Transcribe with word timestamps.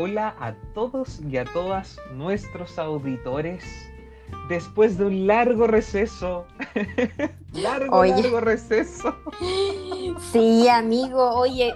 hola 0.00 0.34
a 0.40 0.54
todos 0.72 1.20
y 1.20 1.36
a 1.36 1.44
todas 1.44 1.98
nuestros 2.14 2.78
auditores. 2.78 3.62
Después 4.48 4.96
de 4.96 5.04
un 5.04 5.26
largo 5.26 5.66
receso, 5.66 6.46
largo, 7.52 8.04
largo 8.04 8.40
receso. 8.40 9.14
Sí, 10.32 10.68
amigo, 10.68 11.34
oye, 11.34 11.74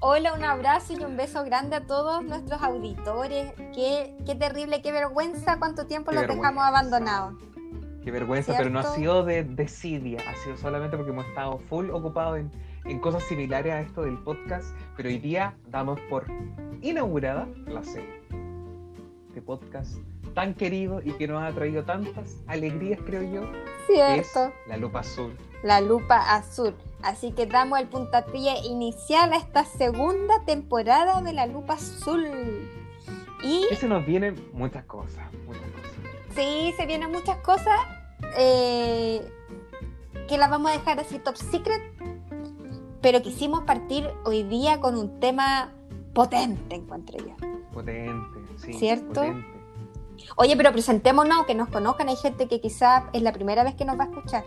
hola, 0.00 0.34
un 0.34 0.44
abrazo 0.44 0.92
y 0.92 1.02
un 1.02 1.16
beso 1.16 1.44
grande 1.44 1.76
a 1.76 1.86
todos 1.86 2.22
nuestros 2.24 2.60
auditores. 2.60 3.52
Qué, 3.74 4.14
qué 4.26 4.34
terrible, 4.34 4.82
qué 4.82 4.92
vergüenza 4.92 5.58
cuánto 5.58 5.86
tiempo 5.86 6.12
los 6.12 6.26
dejamos 6.26 6.64
abandonados. 6.64 7.34
Qué 8.04 8.10
vergüenza, 8.10 8.54
pero 8.56 8.68
no 8.68 8.80
ha 8.80 8.94
sido 8.94 9.24
de 9.24 9.44
desidia, 9.44 10.20
ha 10.28 10.34
sido 10.44 10.58
solamente 10.58 10.96
porque 10.96 11.12
hemos 11.12 11.26
estado 11.26 11.58
full 11.70 11.88
ocupados 11.90 12.38
en, 12.38 12.50
en 12.84 12.98
cosas 12.98 13.22
similares 13.24 13.72
a 13.72 13.80
esto 13.80 14.02
del 14.02 14.18
podcast, 14.18 14.74
pero 14.96 15.08
hoy 15.08 15.18
día 15.18 15.56
damos 15.68 16.00
por 16.10 16.26
inaugurada 16.80 17.46
la 17.66 17.82
serie 17.84 18.22
de 19.34 19.40
podcast 19.40 19.96
tan 20.34 20.54
querido 20.54 21.00
y 21.02 21.12
que 21.12 21.28
nos 21.28 21.42
ha 21.42 21.52
traído 21.52 21.84
tantas 21.84 22.36
alegrías, 22.46 23.00
creo 23.04 23.22
yo. 23.22 23.42
Cierto. 23.86 24.46
Es 24.46 24.68
la 24.68 24.76
lupa 24.76 25.00
azul. 25.00 25.36
La 25.62 25.80
lupa 25.80 26.34
azul. 26.34 26.74
Así 27.02 27.32
que 27.32 27.46
damos 27.46 27.78
el 27.80 27.88
puntapié 27.88 28.60
inicial 28.64 29.32
a 29.32 29.36
esta 29.36 29.64
segunda 29.64 30.44
temporada 30.44 31.20
de 31.20 31.32
la 31.32 31.46
lupa 31.46 31.74
azul. 31.74 32.70
Y 33.42 33.64
se 33.74 33.88
nos 33.88 34.06
vienen 34.06 34.36
muchas 34.52 34.84
cosas, 34.84 35.24
muchas 35.46 35.62
cosas. 35.62 35.90
Sí, 36.34 36.72
se 36.76 36.86
vienen 36.86 37.10
muchas 37.10 37.36
cosas 37.38 37.78
eh, 38.38 39.20
que 40.28 40.38
las 40.38 40.48
vamos 40.48 40.70
a 40.70 40.74
dejar 40.74 41.00
así 41.00 41.18
top 41.18 41.36
secret. 41.36 41.91
Pero 43.02 43.20
quisimos 43.20 43.64
partir 43.64 44.08
hoy 44.24 44.44
día 44.44 44.80
con 44.80 44.96
un 44.96 45.18
tema 45.18 45.72
potente, 46.14 46.76
encuentro 46.76 47.18
yo. 47.18 47.34
Potente, 47.72 48.38
sí. 48.56 48.72
¿Cierto? 48.74 49.22
Oye, 50.36 50.56
pero 50.56 50.72
presentémonos, 50.72 51.44
que 51.46 51.54
nos 51.54 51.68
conozcan. 51.68 52.08
Hay 52.08 52.16
gente 52.16 52.46
que 52.46 52.60
quizá 52.60 53.10
es 53.12 53.22
la 53.22 53.32
primera 53.32 53.64
vez 53.64 53.74
que 53.74 53.84
nos 53.84 53.98
va 53.98 54.04
a 54.04 54.06
escuchar. 54.06 54.44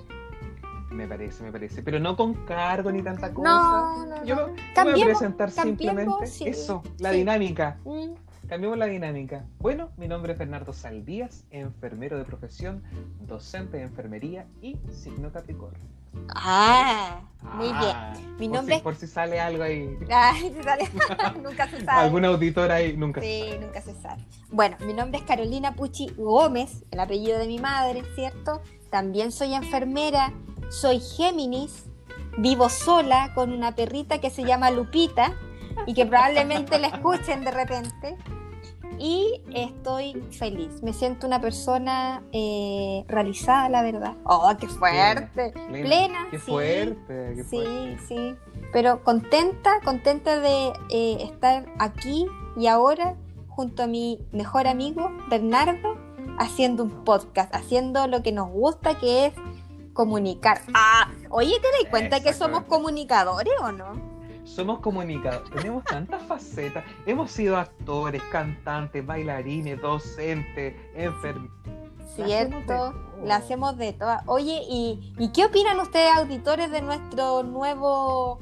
Me 0.89 1.06
parece, 1.08 1.44
me 1.44 1.52
parece. 1.52 1.84
Pero 1.84 2.00
no 2.00 2.16
con 2.16 2.34
cargo 2.45 2.89
ni 2.92 3.02
tanta 3.02 3.34
cosa. 3.34 3.50
No, 3.50 4.06
no, 4.06 4.23
Yo, 4.23 4.52
voy 4.84 5.02
a 5.02 5.06
presentar 5.06 5.52
simplemente 5.52 6.23
eso, 6.45 6.81
la 7.00 7.12
dinámica. 7.12 7.78
Mm. 7.84 8.14
Cambiamos 8.47 8.78
la 8.78 8.86
dinámica. 8.86 9.44
Bueno, 9.59 9.90
mi 9.97 10.08
nombre 10.08 10.34
es 10.34 10.40
Bernardo 10.40 10.72
Saldías, 10.72 11.45
enfermero 11.50 12.17
de 12.17 12.25
profesión, 12.25 12.84
docente 13.22 13.78
de 13.78 13.84
enfermería 13.84 14.45
y 14.62 14.78
signo 14.92 15.31
Capricornio. 15.31 15.81
Ah, 16.35 17.21
muy 17.41 17.69
ah, 17.73 18.11
bien. 18.16 18.25
Mi 18.38 18.47
nombre 18.49 18.75
si, 18.75 18.81
por 18.81 18.95
si 18.95 19.08
sale 19.08 19.39
algo 19.39 19.63
ahí. 19.63 19.97
Ah, 20.11 20.33
si 20.38 20.52
sale... 20.61 20.89
nunca 21.41 21.69
se 21.69 21.83
sabe. 21.83 22.02
Algún 22.02 22.25
auditor 22.25 22.72
ahí, 22.72 22.95
nunca 22.97 23.22
sí, 23.22 23.27
se 23.27 23.49
sabe. 23.49 23.66
nunca 23.66 23.81
se 23.81 23.94
sabe. 24.02 24.25
Bueno, 24.52 24.77
mi 24.81 24.94
nombre 24.94 25.19
es 25.19 25.23
Carolina 25.25 25.73
Pucci 25.73 26.07
Gómez, 26.17 26.83
el 26.91 26.99
apellido 26.99 27.39
de 27.39 27.47
mi 27.47 27.59
madre, 27.59 28.03
¿cierto? 28.16 28.61
También 28.89 29.31
soy 29.31 29.53
enfermera, 29.53 30.33
soy 30.69 30.99
Géminis, 30.99 31.85
vivo 32.38 32.69
sola 32.69 33.31
con 33.35 33.53
una 33.53 33.75
perrita 33.75 34.19
que 34.19 34.29
se 34.29 34.44
llama 34.44 34.72
Lupita 34.72 35.33
y 35.85 35.94
que 35.94 36.05
probablemente 36.05 36.79
la 36.79 36.88
escuchen 36.88 37.44
de 37.44 37.52
repente 37.52 38.17
y 39.00 39.41
estoy 39.53 40.14
feliz. 40.31 40.81
Me 40.81 40.94
siento 40.94 41.28
una 41.28 41.41
persona 41.41 42.23
eh, 42.31 43.03
realizada, 43.08 43.69
la 43.69 43.81
verdad. 43.81 44.16
¡Oh, 44.23 44.52
qué 44.59 44.67
fuerte! 44.67 45.53
Plena. 45.69 46.28
qué 46.31 46.39
fuerte, 46.39 47.44
sí, 47.45 47.97
sí. 48.08 48.36
Pero 48.72 49.03
contenta, 49.03 49.80
contenta 49.83 50.39
de 50.39 50.73
eh, 50.89 51.17
estar 51.22 51.66
aquí 51.80 52.28
y 52.58 52.67
ahora 52.67 53.16
junto 53.47 53.84
a 53.84 53.88
mi 53.88 54.19
mejor 54.31 54.68
amigo, 54.68 55.12
Bernardo, 55.29 55.97
haciendo 56.38 56.84
un 56.84 57.03
podcast, 57.06 57.53
haciendo 57.56 58.07
lo 58.07 58.22
que 58.22 58.31
nos 58.31 58.50
gusta, 58.50 58.97
que 58.97 59.28
es 59.28 59.34
comunicar. 59.94 60.62
Ah, 60.73 61.09
oye, 61.29 61.56
¿te 61.62 61.67
das 61.81 61.90
cuenta 61.90 62.22
que 62.22 62.34
somos 62.34 62.63
comunicadores 62.63 63.53
o 63.62 63.72
no? 63.72 64.15
Somos 64.45 64.79
comunicadores, 64.79 65.50
tenemos 65.50 65.83
tantas 65.83 66.22
facetas. 66.23 66.85
Hemos 67.06 67.31
sido 67.31 67.57
actores, 67.57 68.22
cantantes, 68.31 69.06
bailarines, 69.06 69.81
docentes, 69.81 70.75
enfermeros. 70.95 71.51
Cierto, 72.16 72.94
la 73.23 73.38
hacemos 73.38 73.78
de 73.78 73.91
todas. 73.91 74.23
Oye, 74.28 74.61
¿y, 74.69 75.31
qué 75.34 75.45
opinan 75.45 75.79
ustedes, 75.79 76.11
auditores, 76.16 76.72
de 76.72 76.81
nuestro 76.81 77.44
nuevo 77.44 78.39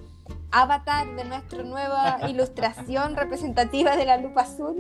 avatar, 0.52 1.08
de 1.16 1.26
nuestra 1.26 1.64
nueva 1.64 2.20
ilustración 2.30 3.16
representativa 3.16 3.96
de 3.96 4.06
la 4.06 4.18
lupa 4.18 4.42
azul? 4.42 4.76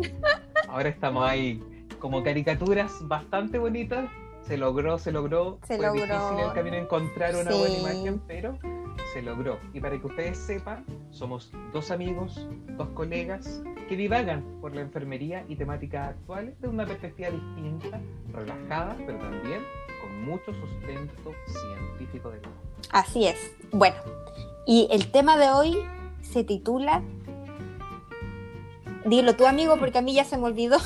Ahora 0.67 0.89
estamos 0.89 1.27
ahí 1.27 1.63
como 1.99 2.21
caricaturas 2.21 2.91
bastante 3.01 3.57
bonitas. 3.57 4.05
Se 4.45 4.57
logró, 4.57 4.99
se 4.99 5.11
logró. 5.11 5.57
Se 5.65 5.77
Fue 5.77 5.85
logró. 5.87 6.01
difícil 6.01 6.39
el 6.45 6.53
camino 6.53 6.75
encontrar 6.75 7.35
una 7.35 7.55
buena 7.55 7.77
imagen, 7.77 8.21
pero 8.27 8.59
se 9.13 9.21
logró. 9.21 9.59
Y 9.73 9.79
para 9.79 9.99
que 9.99 10.07
ustedes 10.07 10.37
sepan, 10.37 10.85
somos 11.11 11.51
dos 11.71 11.91
amigos, 11.91 12.47
dos 12.77 12.89
colegas 12.89 13.61
que 13.87 13.95
divagan 13.95 14.43
por 14.61 14.73
la 14.73 14.81
enfermería 14.81 15.45
y 15.47 15.55
temáticas 15.55 16.09
actuales 16.09 16.59
de 16.61 16.67
una 16.67 16.85
perspectiva 16.85 17.29
distinta, 17.29 17.99
relajada, 18.31 18.95
pero 19.05 19.17
también 19.19 19.61
con 20.01 20.25
mucho 20.25 20.53
sustento 20.53 21.33
científico 21.45 22.29
de 22.29 22.41
lado. 22.41 22.55
Así 22.91 23.25
es. 23.25 23.55
Bueno, 23.71 23.95
y 24.65 24.87
el 24.91 25.11
tema 25.11 25.37
de 25.37 25.49
hoy 25.49 25.77
se 26.21 26.43
titula... 26.43 27.03
Dilo 29.05 29.35
tú, 29.35 29.45
amigo, 29.45 29.75
porque 29.77 29.97
a 29.97 30.01
mí 30.01 30.13
ya 30.13 30.23
se 30.23 30.37
me 30.37 30.45
olvidó. 30.45 30.77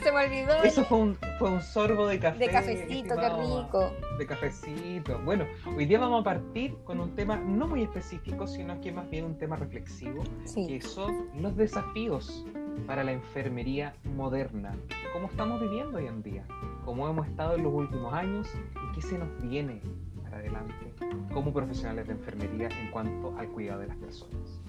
se 0.02 0.12
me 0.12 0.24
olvidó. 0.24 0.62
Eso 0.62 0.84
fue 0.84 0.98
un, 0.98 1.18
fue 1.38 1.50
un 1.50 1.62
sorbo 1.62 2.06
de 2.06 2.18
café. 2.18 2.38
De 2.38 2.48
cafecito, 2.48 3.14
qué 3.16 3.28
rico. 3.28 3.92
De 4.18 4.26
cafecito. 4.26 5.18
Bueno, 5.24 5.46
hoy 5.76 5.86
día 5.86 5.98
vamos 5.98 6.22
a 6.22 6.24
partir 6.24 6.76
con 6.84 7.00
un 7.00 7.14
tema 7.14 7.36
no 7.36 7.66
muy 7.66 7.82
específico, 7.82 8.46
sino 8.46 8.80
que 8.80 8.92
más 8.92 9.08
bien 9.10 9.24
un 9.24 9.38
tema 9.38 9.56
reflexivo, 9.56 10.22
que 10.54 10.80
son 10.80 11.28
los 11.40 11.56
desafíos 11.56 12.44
para 12.86 13.04
la 13.04 13.12
enfermería 13.12 13.94
moderna. 14.04 14.76
¿Cómo 15.12 15.26
estamos 15.26 15.60
viviendo 15.60 15.98
hoy 15.98 16.06
en 16.06 16.22
día? 16.22 16.44
¿Cómo 16.84 17.08
hemos 17.08 17.26
estado 17.26 17.56
en 17.56 17.64
los 17.64 17.72
últimos 17.72 18.12
años? 18.12 18.48
¿Y 18.54 18.94
qué 18.94 19.02
se 19.02 19.18
nos 19.18 19.28
viene 19.42 19.80
para 20.22 20.38
adelante 20.38 20.94
como 21.32 21.52
profesionales 21.52 22.06
de 22.06 22.14
enfermería 22.14 22.68
en 22.80 22.90
cuanto 22.90 23.36
al 23.36 23.48
cuidado 23.48 23.80
de 23.80 23.88
las 23.88 23.96
personas? 23.96 24.60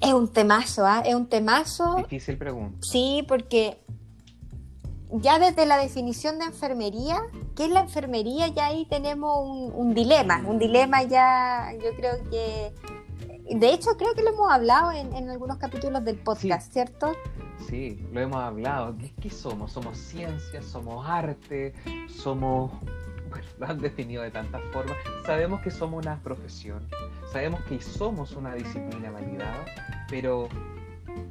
Es 0.00 0.12
un 0.12 0.32
temazo, 0.32 0.84
¿ah? 0.84 1.02
Es 1.06 1.14
un 1.14 1.28
temazo. 1.28 1.94
Difícil 1.96 2.36
pregunta. 2.36 2.76
Sí, 2.82 3.24
porque 3.28 3.78
ya 5.12 5.38
desde 5.38 5.66
la 5.66 5.76
definición 5.76 6.38
de 6.38 6.46
enfermería, 6.46 7.20
¿qué 7.54 7.66
es 7.66 7.70
la 7.70 7.80
enfermería? 7.80 8.48
Ya 8.48 8.66
ahí 8.66 8.86
tenemos 8.86 9.46
un, 9.74 9.94
dilema, 9.94 10.42
un 10.46 10.58
dilema 10.58 11.02
ya, 11.02 11.72
yo 11.82 11.94
creo 11.96 12.14
que, 12.30 12.72
de 13.54 13.74
hecho 13.74 13.90
creo 13.98 14.14
que 14.14 14.22
lo 14.22 14.30
hemos 14.30 14.50
hablado 14.50 14.92
en, 14.92 15.28
algunos 15.28 15.58
capítulos 15.58 16.04
del 16.04 16.16
podcast, 16.16 16.72
¿cierto? 16.72 17.12
Sí, 17.68 18.04
lo 18.12 18.20
hemos 18.20 18.42
hablado. 18.42 18.96
¿Qué, 19.20 19.30
somos? 19.30 19.72
¿Somos 19.72 19.98
ciencia? 19.98 20.62
¿Somos 20.62 21.06
arte? 21.06 21.74
¿Somos...? 22.08 22.72
Bueno, 23.28 23.46
lo 23.58 23.66
han 23.66 23.80
definido 23.80 24.22
de 24.22 24.30
tantas 24.30 24.60
formas. 24.72 24.96
Sabemos 25.24 25.62
que 25.62 25.70
somos 25.70 26.04
una 26.04 26.22
profesión, 26.22 26.86
sabemos 27.32 27.62
que 27.62 27.80
somos 27.80 28.32
una 28.32 28.54
disciplina 28.54 29.10
validada, 29.10 29.64
pero 30.10 30.48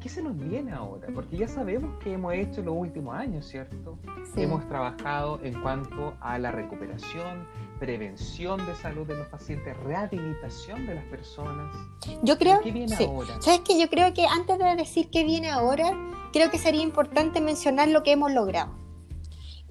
¿qué 0.02 0.10
se 0.10 0.22
nos 0.22 0.38
viene 0.38 0.72
ahora? 0.72 1.08
Porque 1.14 1.38
ya 1.38 1.48
sabemos 1.48 1.98
que 2.04 2.14
hemos 2.14 2.34
hecho 2.34 2.62
los 2.62 2.76
últimos 2.76 3.16
años, 3.16 3.46
¿cierto? 3.46 3.98
Hemos 4.36 4.68
trabajado 4.68 5.40
en 5.44 5.62
cuanto 5.62 6.16
a 6.20 6.38
la 6.40 6.52
recuperación, 6.52 7.48
prevención 7.80 8.66
de 8.66 8.76
salud 8.76 9.08
de 9.08 9.16
los 9.16 9.28
pacientes, 9.28 9.78
rehabilitación 9.78 10.86
de 10.88 10.96
las 10.96 11.06
personas. 11.06 11.76
Yo 12.24 12.38
creo. 12.38 12.62
¿Qué 12.62 12.72
viene 12.72 12.96
ahora? 12.96 13.42
¿Sabes 13.42 13.62
qué? 13.62 13.80
Yo 13.80 13.90
creo 13.90 14.14
que 14.14 14.26
antes 14.26 14.58
de 14.58 14.76
decir 14.76 15.10
qué 15.10 15.24
viene 15.24 15.50
ahora, 15.50 15.94
creo 16.34 16.50
que 16.50 16.58
sería 16.58 16.82
importante 16.82 17.42
mencionar 17.42 17.88
lo 17.88 18.04
que 18.04 18.12
hemos 18.12 18.32
logrado. 18.32 18.72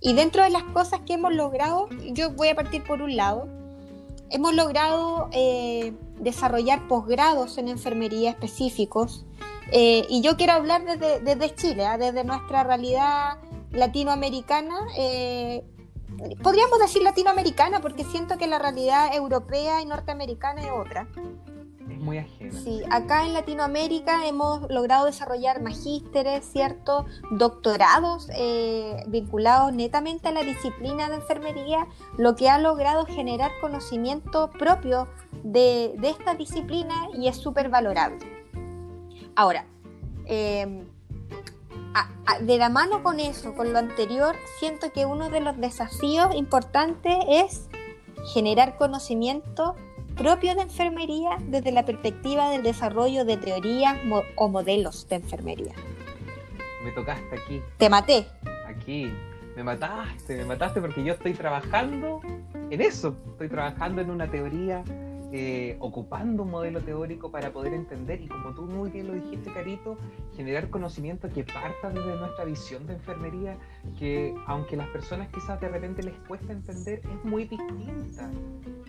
Y 0.01 0.15
dentro 0.15 0.43
de 0.43 0.51
las 0.51 0.63
cosas 0.65 1.01
que 1.01 1.15
hemos 1.15 1.35
logrado, 1.35 1.89
yo 2.13 2.33
voy 2.33 2.49
a 2.49 2.55
partir 2.55 2.83
por 2.83 3.03
un 3.03 3.17
lado. 3.17 3.49
Hemos 4.31 4.55
logrado 4.55 5.29
eh, 5.33 5.93
desarrollar 6.21 6.87
posgrados 6.87 7.59
en 7.59 7.69
enfermería 7.69 8.31
específicos 8.31 9.27
eh, 9.73 10.07
y 10.09 10.21
yo 10.23 10.37
quiero 10.37 10.55
hablar 10.55 10.85
desde, 10.85 11.55
Chile, 11.55 11.87
¿ah? 11.87 11.99
desde 11.99 12.25
nuestra 12.25 12.65
realidad 12.65 13.39
latinoamericana. 13.71 14.75
Eh, 14.97 15.65
podríamos 16.43 16.79
decir 16.81 17.03
latinoamericana 17.03 17.81
porque 17.81 18.05
siento 18.05 18.37
que 18.37 18.47
la 18.47 18.59
realidad 18.59 19.15
europea 19.15 19.81
y 19.83 19.87
norteamericana 19.87 20.63
es 20.63 20.71
otra. 20.71 21.09
Es 21.89 21.99
muy 21.99 22.19
ajena. 22.19 22.53
Sí, 22.53 22.83
acá 22.91 23.27
en 23.27 23.33
Latinoamérica 23.33 24.27
hemos 24.27 24.71
logrado 24.71 25.07
desarrollar 25.07 25.61
magísteres, 25.61 26.45
¿cierto? 26.45 27.07
Doctorados 27.33 28.29
eh, 28.35 29.03
vinculados 29.09 29.73
netamente 29.73 30.29
a 30.29 30.33
la 30.33 30.43
disciplina 30.43 31.09
de 31.09 31.17
enfermería, 31.17 31.89
lo 32.17 32.37
que 32.37 32.49
ha 32.49 32.59
logrado 32.59 33.07
generar 33.07 33.51
conocimiento 33.61 34.51
propio 34.51 35.09
de, 35.43 35.95
de 35.99 36.11
esta 36.11 36.35
disciplina 36.35 37.09
y 37.13 37.27
es 37.29 37.37
súper 37.37 37.71
valorable. 37.71 38.40
Ahora, 39.37 39.65
eh, 40.27 40.85
de 42.41 42.59
la 42.59 42.69
mano 42.69 43.03
con 43.03 43.21
eso, 43.21 43.55
con 43.55 43.73
lo 43.73 43.79
anterior, 43.79 44.37
siento 44.59 44.93
que 44.93 45.07
uno 45.07 45.31
de 45.31 45.41
los 45.41 45.59
desafíos 45.59 46.35
importantes 46.35 47.17
es 47.29 47.69
generar 48.33 48.77
conocimiento 48.77 49.75
propio 50.17 50.55
de 50.55 50.63
enfermería 50.63 51.39
desde 51.49 51.73
la 51.73 51.85
perspectiva 51.85 52.51
del 52.51 52.63
desarrollo 52.63 53.25
de 53.25 53.37
teorías 53.37 53.97
o 54.37 54.49
modelos 54.49 55.09
de 55.09 55.17
enfermería. 55.17 55.75
Me 56.85 56.93
tocaste 56.93 57.37
aquí. 57.37 57.63
Te 57.79 57.89
maté. 57.89 58.27
Aquí. 58.67 59.13
Me 59.57 59.65
mataste, 59.65 60.37
me 60.37 60.45
mataste 60.45 60.81
porque 60.81 61.03
yo 61.03 61.13
estoy 61.15 61.35
trabajando 61.35 62.21
en 62.71 62.81
eso. 62.81 63.17
Estoy 63.33 63.49
trabajando 63.49 64.01
en 64.01 64.11
una 64.11 64.31
teoría 64.31 64.83
eh, 65.33 65.77
ocupando 65.79 66.43
un 66.43 66.51
modelo 66.51 66.81
teórico 66.81 67.31
para 67.31 67.53
poder 67.53 67.73
entender 67.73 68.21
y 68.21 68.29
como 68.29 68.55
tú 68.55 68.63
muy 68.63 68.91
bien 68.91 69.07
lo 69.07 69.15
dijiste, 69.15 69.53
Carito, 69.53 69.97
generar 70.37 70.71
conocimiento 70.71 71.29
que 71.29 71.45
parta 71.45 71.91
desde 71.91 72.17
nuestra 72.17 72.45
visión 72.45 72.87
de 72.87 72.95
enfermería, 72.95 73.57
que 73.99 74.35
aunque 74.47 74.77
las 74.77 74.89
personas 74.89 75.29
quizás 75.29 75.61
de 75.61 75.69
repente 75.69 76.03
les 76.03 76.15
cuesta 76.27 76.53
entender, 76.53 77.01
es 77.05 77.25
muy 77.25 77.45
distinta 77.45 78.31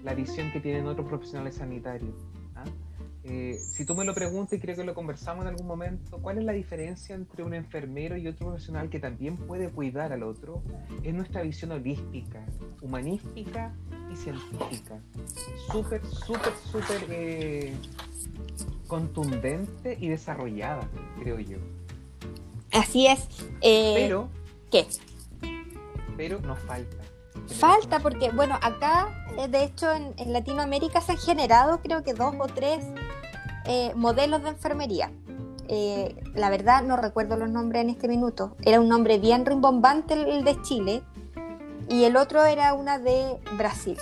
la 0.03 0.13
visión 0.13 0.51
que 0.51 0.59
tienen 0.59 0.87
otros 0.87 1.07
profesionales 1.07 1.55
sanitarios. 1.55 2.15
Eh, 3.23 3.59
si 3.59 3.85
tú 3.85 3.93
me 3.93 4.03
lo 4.03 4.15
preguntas, 4.15 4.57
y 4.57 4.59
creo 4.59 4.75
que 4.75 4.83
lo 4.83 4.95
conversamos 4.95 5.43
en 5.43 5.49
algún 5.49 5.67
momento, 5.67 6.17
¿cuál 6.21 6.39
es 6.39 6.43
la 6.43 6.53
diferencia 6.53 7.13
entre 7.13 7.43
un 7.43 7.53
enfermero 7.53 8.17
y 8.17 8.27
otro 8.27 8.47
profesional 8.47 8.89
que 8.89 8.99
también 8.99 9.37
puede 9.37 9.69
cuidar 9.69 10.11
al 10.11 10.23
otro? 10.23 10.63
Es 11.03 11.13
nuestra 11.13 11.43
visión 11.43 11.71
holística, 11.71 12.43
humanística 12.81 13.75
y 14.11 14.15
científica. 14.15 14.99
Súper, 15.71 16.03
súper, 16.05 16.53
súper 16.71 17.05
eh, 17.09 17.73
contundente 18.87 19.97
y 19.99 20.07
desarrollada, 20.07 20.89
creo 21.19 21.39
yo. 21.39 21.57
Así 22.71 23.05
es. 23.05 23.27
Eh, 23.61 23.93
pero. 23.95 24.29
¿Qué? 24.71 24.87
Pero 26.17 26.39
nos 26.39 26.57
falta. 26.59 26.97
Falta 27.59 27.99
porque, 27.99 28.31
bueno, 28.31 28.57
acá, 28.61 29.09
de 29.49 29.63
hecho, 29.63 29.91
en, 29.91 30.13
en 30.17 30.33
Latinoamérica 30.33 31.01
se 31.01 31.11
han 31.11 31.17
generado 31.17 31.81
creo 31.81 32.03
que 32.03 32.13
dos 32.13 32.33
o 32.39 32.47
tres 32.47 32.85
eh, 33.65 33.93
modelos 33.95 34.43
de 34.43 34.49
enfermería. 34.49 35.11
Eh, 35.67 36.21
la 36.35 36.49
verdad 36.49 36.83
no 36.83 36.97
recuerdo 36.97 37.37
los 37.37 37.49
nombres 37.49 37.83
en 37.83 37.89
este 37.89 38.07
minuto. 38.07 38.55
Era 38.63 38.79
un 38.79 38.89
nombre 38.89 39.19
bien 39.19 39.45
rimbombante 39.45 40.15
el 40.15 40.43
de 40.43 40.61
Chile 40.63 41.03
y 41.87 42.03
el 42.03 42.17
otro 42.17 42.43
era 42.43 42.73
una 42.73 42.99
de 42.99 43.39
Brasil. 43.57 43.97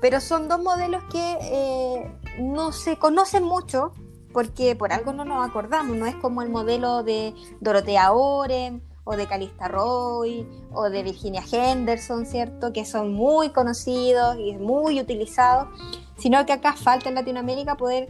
Pero 0.00 0.20
son 0.20 0.48
dos 0.48 0.60
modelos 0.60 1.02
que 1.10 1.38
eh, 1.40 2.12
no 2.40 2.72
se 2.72 2.98
conocen 2.98 3.44
mucho 3.44 3.92
porque 4.32 4.76
por 4.76 4.92
algo 4.92 5.12
no 5.12 5.24
nos 5.24 5.48
acordamos. 5.48 5.96
No 5.96 6.06
es 6.06 6.14
como 6.16 6.42
el 6.42 6.48
modelo 6.48 7.02
de 7.02 7.34
Dorotea 7.60 8.12
Oren 8.12 8.82
o 9.04 9.16
de 9.16 9.26
Calista 9.26 9.68
Roy 9.68 10.46
o 10.72 10.90
de 10.90 11.02
Virginia 11.02 11.42
Henderson, 11.50 12.26
¿cierto? 12.26 12.72
Que 12.72 12.84
son 12.84 13.12
muy 13.14 13.50
conocidos 13.50 14.36
y 14.38 14.54
muy 14.54 15.00
utilizados 15.00 15.68
sino 16.18 16.44
que 16.44 16.52
acá 16.52 16.74
falta 16.74 17.08
en 17.08 17.14
Latinoamérica 17.14 17.76
poder 17.76 18.08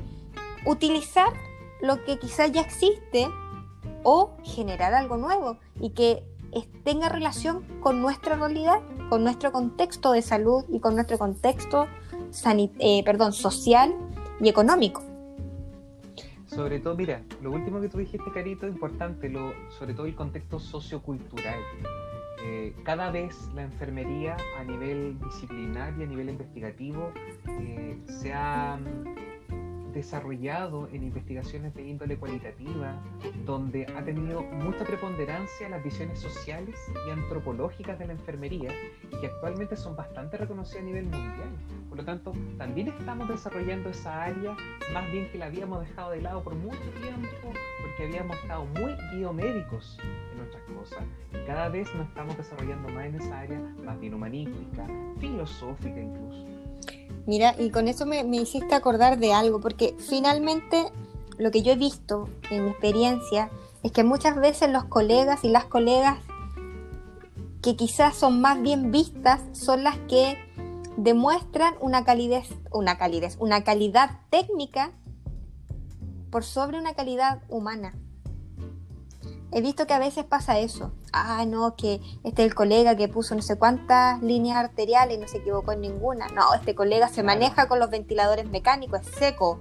utilizar 0.67 1.33
lo 1.81 2.05
que 2.05 2.19
quizás 2.19 2.51
ya 2.53 2.61
existe 2.61 3.29
o 4.03 4.37
generar 4.43 4.95
algo 4.95 5.17
nuevo 5.17 5.59
y 5.81 5.91
que 5.91 6.25
tenga 6.85 7.09
relación 7.09 7.63
con 7.81 8.01
nuestra 8.01 8.37
realidad, 8.37 8.81
con 9.11 9.23
nuestro 9.23 9.53
contexto 9.53 10.13
de 10.13 10.23
salud 10.23 10.65
y 10.71 10.81
con 10.81 10.95
nuestro 10.95 11.19
contexto 11.19 11.87
eh, 12.79 13.03
perdón, 13.05 13.33
social 13.33 13.95
y 14.41 14.49
económico. 14.49 15.03
Sobre 16.47 16.81
todo, 16.81 16.95
mira, 16.95 17.23
lo 17.43 17.53
último 17.53 17.81
que 17.81 17.89
tú 17.89 17.99
dijiste, 17.99 18.31
Carito, 18.33 18.67
importante, 18.67 19.31
sobre 19.79 19.95
todo 19.95 20.07
el 20.07 20.15
contexto 20.15 20.59
sociocultural. 20.59 21.61
Eh, 22.45 22.75
cada 22.85 23.11
vez 23.11 23.35
la 23.55 23.63
enfermería 23.63 24.37
a 24.59 24.65
nivel 24.65 25.19
disciplinar 25.21 25.93
y 25.99 26.05
a 26.05 26.07
nivel 26.07 26.31
investigativo 26.31 27.13
eh, 27.61 27.99
se 28.07 28.33
ha 28.33 28.79
desarrollado 29.93 30.89
en 30.93 31.03
investigaciones 31.03 31.75
de 31.75 31.83
índole 31.89 32.17
cualitativa, 32.17 32.95
donde 33.45 33.87
ha 33.97 34.05
tenido 34.05 34.43
mucha 34.43 34.85
preponderancia 34.85 35.69
las 35.69 35.83
visiones 35.83 36.21
sociales 36.21 36.77
y 37.07 37.11
antropológicas 37.11 37.99
de 37.99 38.07
la 38.07 38.13
enfermería 38.13 38.71
que 39.21 39.27
actualmente 39.27 39.77
son 39.77 39.97
bastante 39.97 40.37
reconocidas 40.37 40.83
a 40.83 40.87
nivel 40.87 41.05
mundial. 41.05 41.51
Por 41.89 41.99
lo 41.99 42.05
tanto, 42.05 42.33
también 42.59 42.89
estamos 42.89 43.29
desarrollando 43.29 43.91
esa 43.91 44.23
área, 44.23 44.57
más 44.93 45.11
bien 45.11 45.29
que 45.33 45.39
la 45.39 45.47
habíamos 45.47 45.81
dejado 45.81 46.11
de 46.13 46.23
lado 46.23 46.43
por 46.43 46.55
mucho 46.55 46.79
tiempo, 47.01 47.53
habíamos 48.05 48.37
estado 48.39 48.65
muy 48.65 48.95
biomédicos 49.15 49.99
en 50.33 50.39
nuestras 50.39 50.63
cosas. 50.65 51.05
Y 51.33 51.47
cada 51.47 51.69
vez 51.69 51.93
nos 51.95 52.09
estamos 52.09 52.37
desarrollando 52.37 52.89
más 52.91 53.07
en 53.07 53.15
esa 53.17 53.41
área, 53.41 53.59
más 53.85 53.99
bien 54.01 54.15
humanística, 54.15 54.87
filosófica 55.19 56.01
incluso. 56.01 56.45
Mira, 57.27 57.55
y 57.59 57.71
con 57.71 57.89
eso 57.89 58.07
me, 58.07 58.25
hiciste 58.37 58.75
acordar 58.75 59.19
de 59.19 59.35
algo, 59.35 59.61
porque 59.61 59.95
finalmente 59.99 60.87
lo 61.37 61.51
que 61.51 61.63
yo 61.63 61.73
he 61.73 61.77
visto 61.77 62.29
en 62.51 62.65
mi 62.65 62.71
experiencia 62.71 63.51
es 63.83 63.93
que 63.93 64.03
muchas 64.03 64.37
veces 64.37 64.71
los 64.71 64.85
colegas 64.85 65.45
y 65.45 65.49
las 65.49 65.65
colegas 65.65 66.19
que 67.63 67.77
quizás 67.77 68.17
son 68.17 68.41
más 68.41 68.63
bien 68.63 68.91
vistas 68.93 69.43
son 69.53 69.85
las 69.85 69.99
que 70.09 70.39
demuestran 70.97 71.75
una 71.81 72.05
calidez, 72.05 72.49
una 72.73 72.97
calidez, 72.97 73.37
una 73.41 73.63
calidad 73.63 74.21
técnica 74.31 74.91
por 76.31 76.45
sobre 76.45 76.79
una 76.79 76.95
calidad 76.95 77.43
humana 77.49 77.95
he 79.53 79.61
visto 79.61 79.87
que 79.87 79.95
a 79.95 79.99
veces 79.99 80.25
pasa 80.25 80.59
eso. 80.59 80.93
Ah, 81.13 81.45
no, 81.47 81.75
que 81.77 82.01
este 82.25 82.43
es 82.43 82.49
el 82.49 82.55
colega 82.55 82.97
que 82.97 83.09
puso 83.09 83.35
no 83.35 83.43
sé 83.43 83.57
cuántas 83.57 84.23
líneas 84.23 84.59
arteriales 84.59 85.17
y 85.17 85.21
no 85.21 85.29
se 85.29 85.39
equivocó 85.39 85.73
en 85.73 85.81
ninguna. 85.81 86.29
No, 86.29 86.53
este 86.55 86.75
colega 86.75 87.09
se 87.09 87.23
maneja 87.23 87.69
con 87.69 87.79
los 87.79 87.91
ventiladores 87.91 88.49
mecánicos, 88.49 89.01
es 89.01 89.15
seco. 89.15 89.61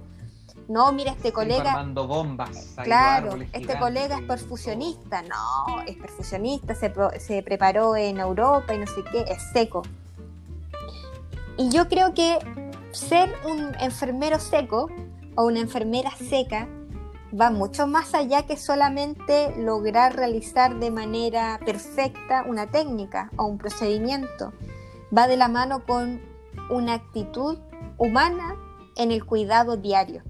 No, 0.68 0.92
mira, 0.92 1.12
este 1.12 1.32
colega. 1.32 1.70
Armando 1.72 2.06
bombas. 2.06 2.74
Claro, 2.82 3.38
este 3.52 3.78
colega 3.78 4.18
es 4.18 4.22
perfusionista. 4.24 5.22
No, 5.22 5.80
es 5.86 5.96
perfusionista, 5.96 6.74
se, 6.74 6.92
se 7.20 7.42
preparó 7.42 7.96
en 7.96 8.18
Europa 8.18 8.74
y 8.74 8.78
no 8.78 8.86
sé 8.86 9.02
qué, 9.10 9.22
es 9.22 9.42
seco. 9.52 9.82
Y 11.56 11.70
yo 11.70 11.88
creo 11.88 12.12
que 12.12 12.38
ser 12.92 13.34
un 13.46 13.74
enfermero 13.80 14.38
seco 14.38 14.90
o 15.38 15.46
una 15.46 15.60
enfermera 15.60 16.10
seca 16.16 16.68
va 17.32 17.50
mucho 17.52 17.86
más 17.86 18.12
allá 18.12 18.42
que 18.42 18.56
solamente 18.56 19.54
lograr 19.56 20.16
realizar 20.16 20.80
de 20.80 20.90
manera 20.90 21.60
perfecta 21.64 22.44
una 22.48 22.72
técnica 22.72 23.30
o 23.36 23.44
un 23.44 23.56
procedimiento. 23.56 24.52
Va 25.16 25.28
de 25.28 25.36
la 25.36 25.46
mano 25.46 25.86
con 25.86 26.20
una 26.70 26.94
actitud 26.94 27.56
humana 27.98 28.56
en 28.96 29.12
el 29.12 29.24
cuidado 29.24 29.76
diario. 29.76 30.24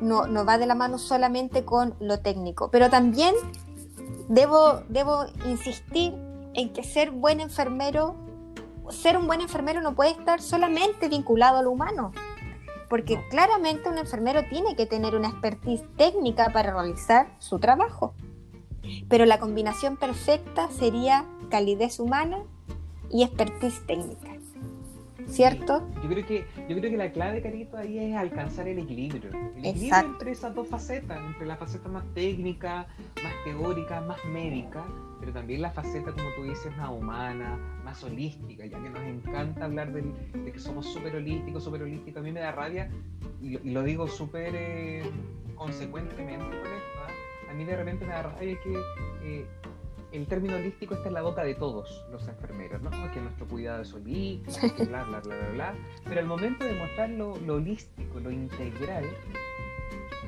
No, 0.00 0.26
no 0.26 0.44
va 0.44 0.58
de 0.58 0.66
la 0.66 0.74
mano 0.74 0.98
solamente 0.98 1.64
con 1.64 1.94
lo 2.00 2.18
técnico, 2.18 2.72
pero 2.72 2.90
también 2.90 3.36
debo, 4.28 4.82
debo 4.88 5.26
insistir 5.46 6.14
en 6.54 6.72
que 6.72 6.82
ser 6.82 7.12
buen 7.12 7.38
enfermero, 7.38 8.16
ser 8.88 9.16
un 9.16 9.28
buen 9.28 9.40
enfermero 9.40 9.80
no 9.82 9.94
puede 9.94 10.10
estar 10.10 10.42
solamente 10.42 11.08
vinculado 11.08 11.58
a 11.58 11.62
lo 11.62 11.70
humano 11.70 12.10
porque 12.90 13.24
claramente 13.30 13.88
un 13.88 13.98
enfermero 13.98 14.42
tiene 14.50 14.74
que 14.74 14.84
tener 14.84 15.14
una 15.14 15.28
expertise 15.28 15.84
técnica 15.96 16.50
para 16.52 16.72
realizar 16.72 17.28
su 17.38 17.60
trabajo. 17.60 18.14
Pero 19.08 19.26
la 19.26 19.38
combinación 19.38 19.96
perfecta 19.96 20.68
sería 20.72 21.24
calidez 21.50 22.00
humana 22.00 22.42
y 23.08 23.22
expertise 23.22 23.86
técnica. 23.86 24.28
¿Cierto? 25.28 25.88
Yo 26.02 26.08
creo 26.08 26.26
que 26.26 26.44
yo 26.68 26.76
creo 26.76 26.90
que 26.90 26.96
la 26.96 27.12
clave, 27.12 27.40
Carito, 27.40 27.76
ahí 27.76 27.96
es 27.96 28.16
alcanzar 28.16 28.66
el 28.66 28.80
equilibrio. 28.80 29.30
El 29.56 29.66
equilibrio 29.66 30.00
entre 30.00 30.32
esas 30.32 30.52
dos 30.52 30.66
facetas, 30.66 31.20
entre 31.24 31.46
la 31.46 31.56
faceta 31.56 31.88
más 31.88 32.02
técnica, 32.12 32.88
más 33.22 33.32
teórica, 33.44 34.00
más 34.00 34.18
médica, 34.24 34.84
pero 35.20 35.32
también 35.32 35.62
la 35.62 35.70
faceta, 35.70 36.12
como 36.12 36.30
tú 36.34 36.44
dices, 36.44 36.74
más 36.76 36.90
humana, 36.90 37.58
más 37.84 38.02
holística, 38.02 38.64
ya 38.64 38.82
que 38.82 38.90
nos 38.90 39.02
encanta 39.02 39.66
hablar 39.66 39.92
de 39.92 40.52
que 40.52 40.58
somos 40.58 40.86
súper 40.86 41.14
holísticos, 41.16 41.62
súper 41.62 41.82
holísticos. 41.82 42.20
A 42.20 42.24
mí 42.24 42.32
me 42.32 42.40
da 42.40 42.52
rabia, 42.52 42.90
y 43.40 43.70
lo, 43.70 43.82
digo 43.82 44.08
súper 44.08 44.52
eh, 44.54 45.02
consecuentemente 45.54 46.44
por 46.44 46.66
esto, 46.66 46.98
¿ah? 47.06 47.50
a 47.50 47.54
mí 47.54 47.64
de 47.64 47.76
repente 47.76 48.04
me 48.06 48.12
da 48.12 48.22
rabia 48.22 48.58
que 48.62 48.74
eh, 49.22 49.46
el 50.12 50.26
término 50.26 50.56
holístico 50.56 50.94
está 50.94 51.08
en 51.08 51.14
la 51.14 51.22
boca 51.22 51.44
de 51.44 51.54
todos 51.54 52.04
los 52.10 52.26
enfermeros, 52.26 52.82
¿no? 52.82 52.90
Que 53.12 53.20
nuestro 53.20 53.46
cuidado 53.46 53.82
es 53.82 53.92
holístico, 53.92 54.84
bla, 54.88 55.04
bla, 55.04 55.20
bla, 55.20 55.36
bla, 55.36 55.48
bla. 55.52 55.74
Pero 56.04 56.20
al 56.20 56.26
momento 56.26 56.64
de 56.64 56.74
mostrar 56.74 57.10
lo, 57.10 57.32
holístico, 57.32 58.20
lo 58.20 58.30
integral, 58.30 59.04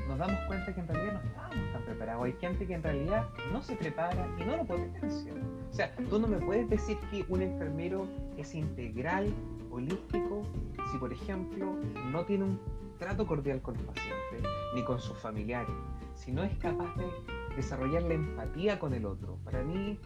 nos 0.07 0.17
damos 0.17 0.39
cuenta 0.47 0.73
que 0.73 0.81
en 0.81 0.87
realidad 0.87 1.13
no 1.13 1.29
estamos 1.29 1.73
tan 1.73 1.83
preparados. 1.83 2.25
Hay 2.25 2.33
gente 2.33 2.67
que 2.67 2.73
en 2.73 2.83
realidad 2.83 3.27
no 3.51 3.61
se 3.61 3.75
prepara 3.75 4.27
y 4.37 4.43
no 4.43 4.57
lo 4.57 4.65
puede 4.65 4.85
potencia. 4.87 5.33
O 5.69 5.73
sea, 5.73 5.95
tú 6.09 6.19
no 6.19 6.27
me 6.27 6.37
puedes 6.37 6.69
decir 6.69 6.97
que 7.09 7.25
un 7.29 7.41
enfermero 7.41 8.07
es 8.37 8.53
integral, 8.53 9.33
holístico, 9.71 10.43
si 10.91 10.97
por 10.97 11.11
ejemplo 11.11 11.75
no 12.11 12.23
tiene 12.25 12.45
un 12.45 12.59
trato 12.99 13.25
cordial 13.25 13.61
con 13.61 13.75
los 13.75 13.83
pacientes 13.85 14.43
ni 14.75 14.83
con 14.83 14.99
sus 14.99 15.17
familiares, 15.17 15.73
si 16.15 16.31
no 16.31 16.43
es 16.43 16.55
capaz 16.57 16.95
de 16.95 17.05
desarrollar 17.55 18.03
la 18.03 18.13
empatía 18.13 18.79
con 18.79 18.93
el 18.93 19.05
otro, 19.05 19.37
para 19.43 19.63
mí 19.63 19.99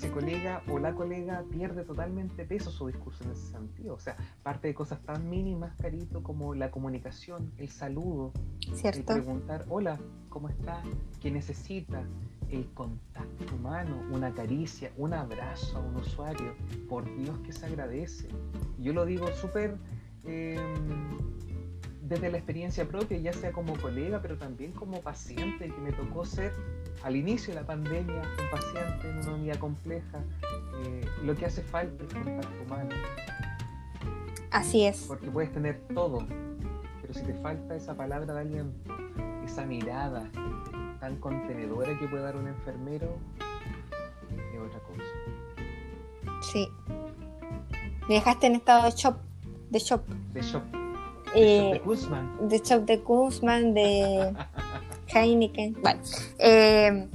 ese 0.00 0.10
colega 0.10 0.62
o 0.70 0.78
la 0.78 0.94
colega 0.94 1.44
pierde 1.50 1.84
totalmente 1.84 2.46
peso 2.46 2.70
su 2.70 2.86
discurso 2.86 3.22
en 3.24 3.32
ese 3.32 3.52
sentido. 3.52 3.96
O 3.96 3.98
sea, 3.98 4.16
parte 4.42 4.68
de 4.68 4.74
cosas 4.74 4.98
tan 5.02 5.28
mínimas, 5.28 5.76
Carito, 5.76 6.22
como 6.22 6.54
la 6.54 6.70
comunicación, 6.70 7.52
el 7.58 7.68
saludo, 7.68 8.32
el 8.82 9.04
preguntar, 9.04 9.66
hola, 9.68 10.00
¿cómo 10.30 10.48
está? 10.48 10.82
¿Qué 11.20 11.30
necesita? 11.30 12.02
El 12.48 12.66
contacto 12.72 13.54
humano, 13.54 14.02
una 14.10 14.32
caricia, 14.32 14.90
un 14.96 15.12
abrazo 15.12 15.76
a 15.76 15.80
un 15.80 15.96
usuario, 15.96 16.54
por 16.88 17.04
Dios 17.18 17.38
que 17.40 17.52
se 17.52 17.66
agradece. 17.66 18.28
Yo 18.78 18.94
lo 18.94 19.04
digo 19.04 19.30
súper... 19.32 19.76
Em, 20.24 21.39
desde 22.10 22.28
la 22.28 22.38
experiencia 22.38 22.86
propia, 22.88 23.18
ya 23.18 23.32
sea 23.32 23.52
como 23.52 23.78
colega, 23.78 24.20
pero 24.20 24.36
también 24.36 24.72
como 24.72 25.00
paciente, 25.00 25.70
que 25.70 25.80
me 25.80 25.92
tocó 25.92 26.24
ser 26.24 26.52
al 27.04 27.14
inicio 27.14 27.54
de 27.54 27.60
la 27.60 27.66
pandemia 27.66 28.20
un 28.20 28.50
paciente 28.50 29.08
en 29.08 29.18
una 29.18 29.34
unidad 29.34 29.58
compleja. 29.58 30.18
Eh, 30.82 31.06
lo 31.22 31.36
que 31.36 31.46
hace 31.46 31.62
falta 31.62 32.02
es 32.02 32.12
contacto 32.12 32.62
humano. 32.66 32.90
Así 34.50 34.84
es. 34.84 35.04
Porque 35.06 35.30
puedes 35.30 35.52
tener 35.52 35.80
todo, 35.94 36.26
pero 37.00 37.14
si 37.14 37.22
te 37.22 37.34
falta 37.34 37.76
esa 37.76 37.96
palabra 37.96 38.34
de 38.34 38.40
aliento, 38.40 38.92
esa 39.44 39.64
mirada 39.64 40.28
tan 40.98 41.16
contenedora 41.16 41.96
que 41.96 42.08
puede 42.08 42.24
dar 42.24 42.36
un 42.36 42.48
enfermero, 42.48 43.18
es 44.52 44.60
otra 44.60 44.80
cosa. 44.80 46.42
Sí. 46.42 46.68
Me 48.08 48.14
dejaste 48.16 48.48
en 48.48 48.56
estado 48.56 48.86
de 48.86 48.90
shock. 48.90 49.16
De 49.70 49.78
shock. 49.78 50.04
De 50.32 50.42
shock 50.42 50.79
de 51.34 51.80
Kuzman. 51.84 52.48
De 52.48 52.60
Chop 52.60 52.84
de 52.84 53.00
Kuzman, 53.00 53.74
de 53.74 54.34
Heineken. 55.14 55.76
Bueno, 55.80 56.00
eh, 56.38 57.08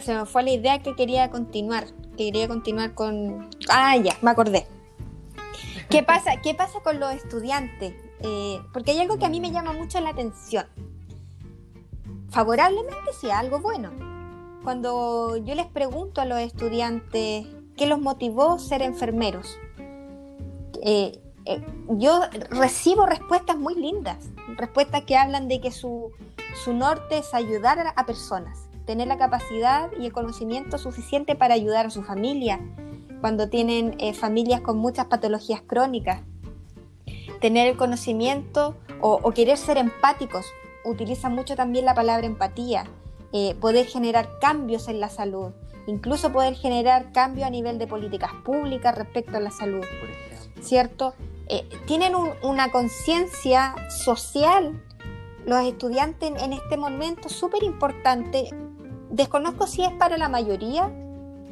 se 0.00 0.14
me 0.14 0.26
fue 0.26 0.42
la 0.42 0.50
idea 0.50 0.78
que 0.80 0.94
quería 0.94 1.30
continuar. 1.30 1.86
quería 2.16 2.48
continuar 2.48 2.94
con. 2.94 3.48
Ah, 3.70 3.96
ya, 3.96 4.16
me 4.22 4.30
acordé. 4.30 4.66
¿Qué 5.88 6.02
pasa, 6.02 6.40
qué 6.42 6.54
pasa 6.54 6.80
con 6.80 6.98
los 6.98 7.12
estudiantes? 7.14 7.94
Eh, 8.20 8.60
porque 8.72 8.92
hay 8.92 9.00
algo 9.00 9.18
que 9.18 9.26
a 9.26 9.28
mí 9.28 9.40
me 9.40 9.50
llama 9.50 9.72
mucho 9.72 10.00
la 10.00 10.10
atención. 10.10 10.66
Favorablemente, 12.30 13.12
sí, 13.20 13.30
algo 13.30 13.60
bueno. 13.60 13.90
Cuando 14.64 15.36
yo 15.36 15.54
les 15.54 15.66
pregunto 15.66 16.20
a 16.20 16.24
los 16.24 16.40
estudiantes 16.40 17.46
qué 17.76 17.86
los 17.86 18.00
motivó 18.00 18.58
ser 18.58 18.82
enfermeros, 18.82 19.58
eh, 20.82 21.20
eh, 21.46 21.62
yo 21.88 22.22
recibo 22.50 23.04
respuestas 23.04 23.58
muy 23.58 23.74
lindas, 23.74 24.16
respuestas 24.56 25.02
que 25.02 25.16
hablan 25.16 25.48
de 25.48 25.60
que 25.60 25.70
su, 25.70 26.10
norte 26.68 27.18
es 27.18 27.34
ayudar 27.34 27.92
a, 27.94 28.06
personas, 28.06 28.68
tener 28.86 29.08
la 29.08 29.18
capacidad 29.18 29.90
y 29.98 30.06
el 30.06 30.12
conocimiento 30.12 30.78
suficiente 30.78 31.34
para 31.34 31.54
ayudar 31.54 31.86
a 31.86 31.90
su 31.90 32.02
familia, 32.02 32.60
cuando 33.20 33.48
tienen 33.48 33.94
eh, 33.98 34.14
familias 34.14 34.62
con 34.62 34.78
muchas 34.78 35.06
patologías 35.06 35.62
crónicas, 35.66 36.22
tener 37.40 37.68
el 37.68 37.76
conocimiento 37.76 38.76
o, 39.00 39.30
querer 39.32 39.58
ser 39.58 39.76
empáticos, 39.76 40.46
utiliza 40.84 41.28
mucho 41.28 41.56
también 41.56 41.84
la 41.84 41.94
palabra 41.94 42.26
empatía, 42.26 42.84
eh, 43.32 43.54
poder 43.60 43.86
generar 43.86 44.38
cambios 44.40 44.88
en 44.88 45.00
la 45.00 45.10
salud, 45.10 45.52
incluso 45.86 46.32
poder 46.32 46.54
generar 46.54 47.12
cambios 47.12 47.46
a 47.46 47.50
nivel 47.50 47.78
de 47.78 47.86
políticas 47.86 48.32
públicas 48.44 48.96
respecto 48.96 49.36
a 49.36 49.40
la 49.40 49.50
salud, 49.50 49.84
¿cierto? 50.62 51.14
Eh, 51.48 51.68
tienen 51.86 52.14
una 52.42 52.70
conciencia 52.70 53.74
social 53.90 54.80
los 55.46 55.62
estudiantes 55.64 56.32
en, 56.42 56.52
este 56.52 56.76
momento 56.76 57.28
súper 57.28 57.62
importante. 57.62 58.48
Desconozco 59.10 59.66
si 59.66 59.84
es 59.84 59.92
para 59.92 60.16
la 60.16 60.28
mayoría 60.28 60.90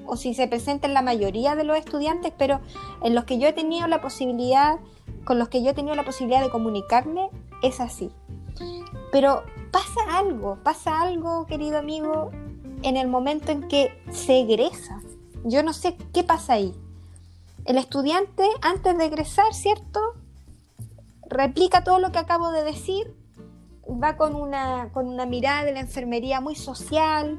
o 0.07 0.17
si 0.17 0.35
se 0.35 0.49
presenta 0.49 0.87
en 0.87 0.95
la 0.95 1.03
mayoría 1.03 1.55
de 1.55 1.65
los 1.65 1.77
estudiantes, 1.77 2.33
pero 2.37 2.61
en 3.03 3.15
los 3.15 3.25
que 3.25 3.39
yo 3.39 3.49
he 3.49 3.53
tenido 3.53 3.87
la 3.87 4.01
posibilidad, 4.01 4.79
con 5.25 5.39
los 5.39 5.49
que 5.49 5.63
yo 5.63 5.71
he 5.71 5.75
tenido 5.75 5.95
la 5.95 6.05
posibilidad 6.05 6.43
de 6.43 6.51
comunicarme, 6.51 7.29
es 7.63 7.81
así. 7.81 8.11
Pero 9.13 9.45
pasa 9.71 10.01
algo, 10.11 10.59
pasa 10.63 11.03
algo, 11.03 11.47
querido 11.47 11.79
amigo, 11.79 12.31
en 12.83 12.97
el 12.97 13.09
momento 13.09 13.53
en 13.53 13.69
que 13.69 14.03
se 14.11 14.41
egresa. 14.41 15.01
Yo 15.45 15.63
no 15.63 15.73
sé 15.73 15.97
qué 16.13 16.25
pasa 16.25 16.55
ahí 16.55 16.75
el 17.65 17.79
estudiante, 17.79 18.45
antes 18.61 18.97
de 18.99 19.05
egresar, 19.05 19.55
¿cierto? 19.55 20.01
Replica 21.29 21.85
todo 21.85 21.99
lo 21.99 22.13
que 22.13 22.19
acabo 22.19 22.51
de 22.51 22.65
decir, 22.65 23.15
va 23.87 24.17
con 24.17 24.35
una, 24.35 24.91
con 24.93 25.07
una 25.09 25.27
mirada 25.27 25.65
de 25.65 25.73
la 25.73 25.81
enfermería 25.81 26.41
muy 26.41 26.57
social, 26.57 27.39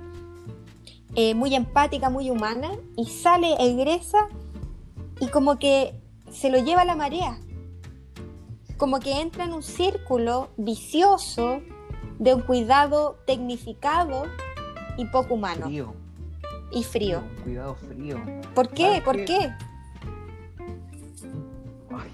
eh, 1.15 1.35
muy 1.35 1.53
empática, 1.55 2.09
muy 2.09 2.29
humana, 2.29 2.71
y 2.95 3.05
sale, 3.05 3.55
egresa, 3.59 4.29
y 5.19 5.27
como 5.27 5.59
que 5.59 5.99
se 6.31 6.49
lo 6.49 6.57
lleva 6.57 6.85
la 6.85 6.95
marea, 6.95 7.37
como 8.77 8.99
que 8.99 9.21
entra 9.21 9.45
en 9.45 9.53
un 9.53 9.63
círculo 9.63 10.49
vicioso 10.57 11.61
de 12.17 12.33
un 12.33 12.41
cuidado 12.41 13.17
tecnificado 13.27 14.23
y 14.97 15.05
poco 15.05 15.35
humano. 15.35 15.65
Frío. 15.65 15.93
Y 16.71 16.83
frío. 16.83 17.19
Un 17.19 17.43
cuidado 17.43 17.75
frío. 17.75 18.17
¿Por 18.55 18.69
qué? 18.69 19.01
¿Por 19.03 19.25
qué? 19.25 19.53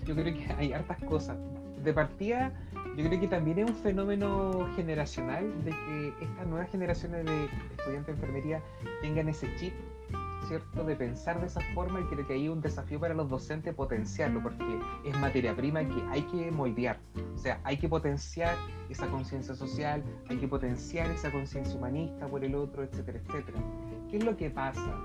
Yo 0.10 0.16
creo 0.16 0.34
que 0.34 0.52
hay 0.58 0.74
hartas 0.74 0.98
cosas. 1.04 1.38
De 1.84 1.94
partida, 1.94 2.52
yo 2.98 3.06
creo 3.06 3.20
que 3.20 3.28
también 3.28 3.60
es 3.60 3.70
un 3.70 3.76
fenómeno 3.76 4.68
generacional 4.76 5.46
de 5.64 5.70
que 5.70 6.14
estas 6.20 6.48
nuevas 6.48 6.70
generaciones 6.72 7.26
de 7.26 7.46
estudiantes 7.78 8.08
de 8.08 8.12
enfermería 8.14 8.62
tengan 9.04 9.30
ese 9.30 9.48
chip, 9.58 9.74
¿cierto? 10.48 10.84
De 10.84 10.96
pensar 10.96 11.40
de 11.40 11.46
esa 11.46 11.62
forma 11.76 12.02
y 12.02 12.04
creo 12.06 12.26
que 12.26 12.34
hay 12.34 12.50
un 12.50 12.60
desafío 12.60 13.00
para 13.00 13.14
los 13.14 13.30
docentes 13.30 13.76
potenciarlo, 13.76 14.42
porque 14.42 14.80
es 15.06 15.18
materia 15.20 15.56
prima 15.56 15.82
que 15.82 16.04
hay 16.10 16.24
que 16.24 16.50
moldear. 16.50 17.00
O 17.36 17.38
sea, 17.38 17.62
hay 17.64 17.78
que 17.78 17.88
potenciar 17.88 18.56
esa 18.90 19.08
conciencia 19.08 19.54
social, 19.54 20.04
hay 20.28 20.38
que 20.38 20.48
potenciar 20.48 21.12
esa 21.12 21.32
conciencia 21.32 21.78
humanista 21.78 22.28
por 22.28 22.44
el 22.44 22.56
otro, 22.56 22.84
etcétera, 22.84 23.20
etcétera. 23.20 23.60
¿Qué 24.10 24.18
es 24.18 24.24
lo 24.24 24.36
que 24.36 24.50
pasa? 24.50 24.96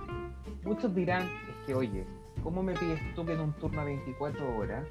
Muchos 0.64 0.94
dirán, 0.94 1.23
es 1.23 1.66
que, 1.66 1.75
oye, 1.75 2.06
¿cómo 2.44 2.62
me 2.62 2.74
pides 2.74 3.00
tú 3.14 3.24
que 3.24 3.32
en 3.32 3.40
un 3.40 3.52
turno 3.54 3.80
a 3.80 3.84
24 3.84 4.56
horas, 4.56 4.86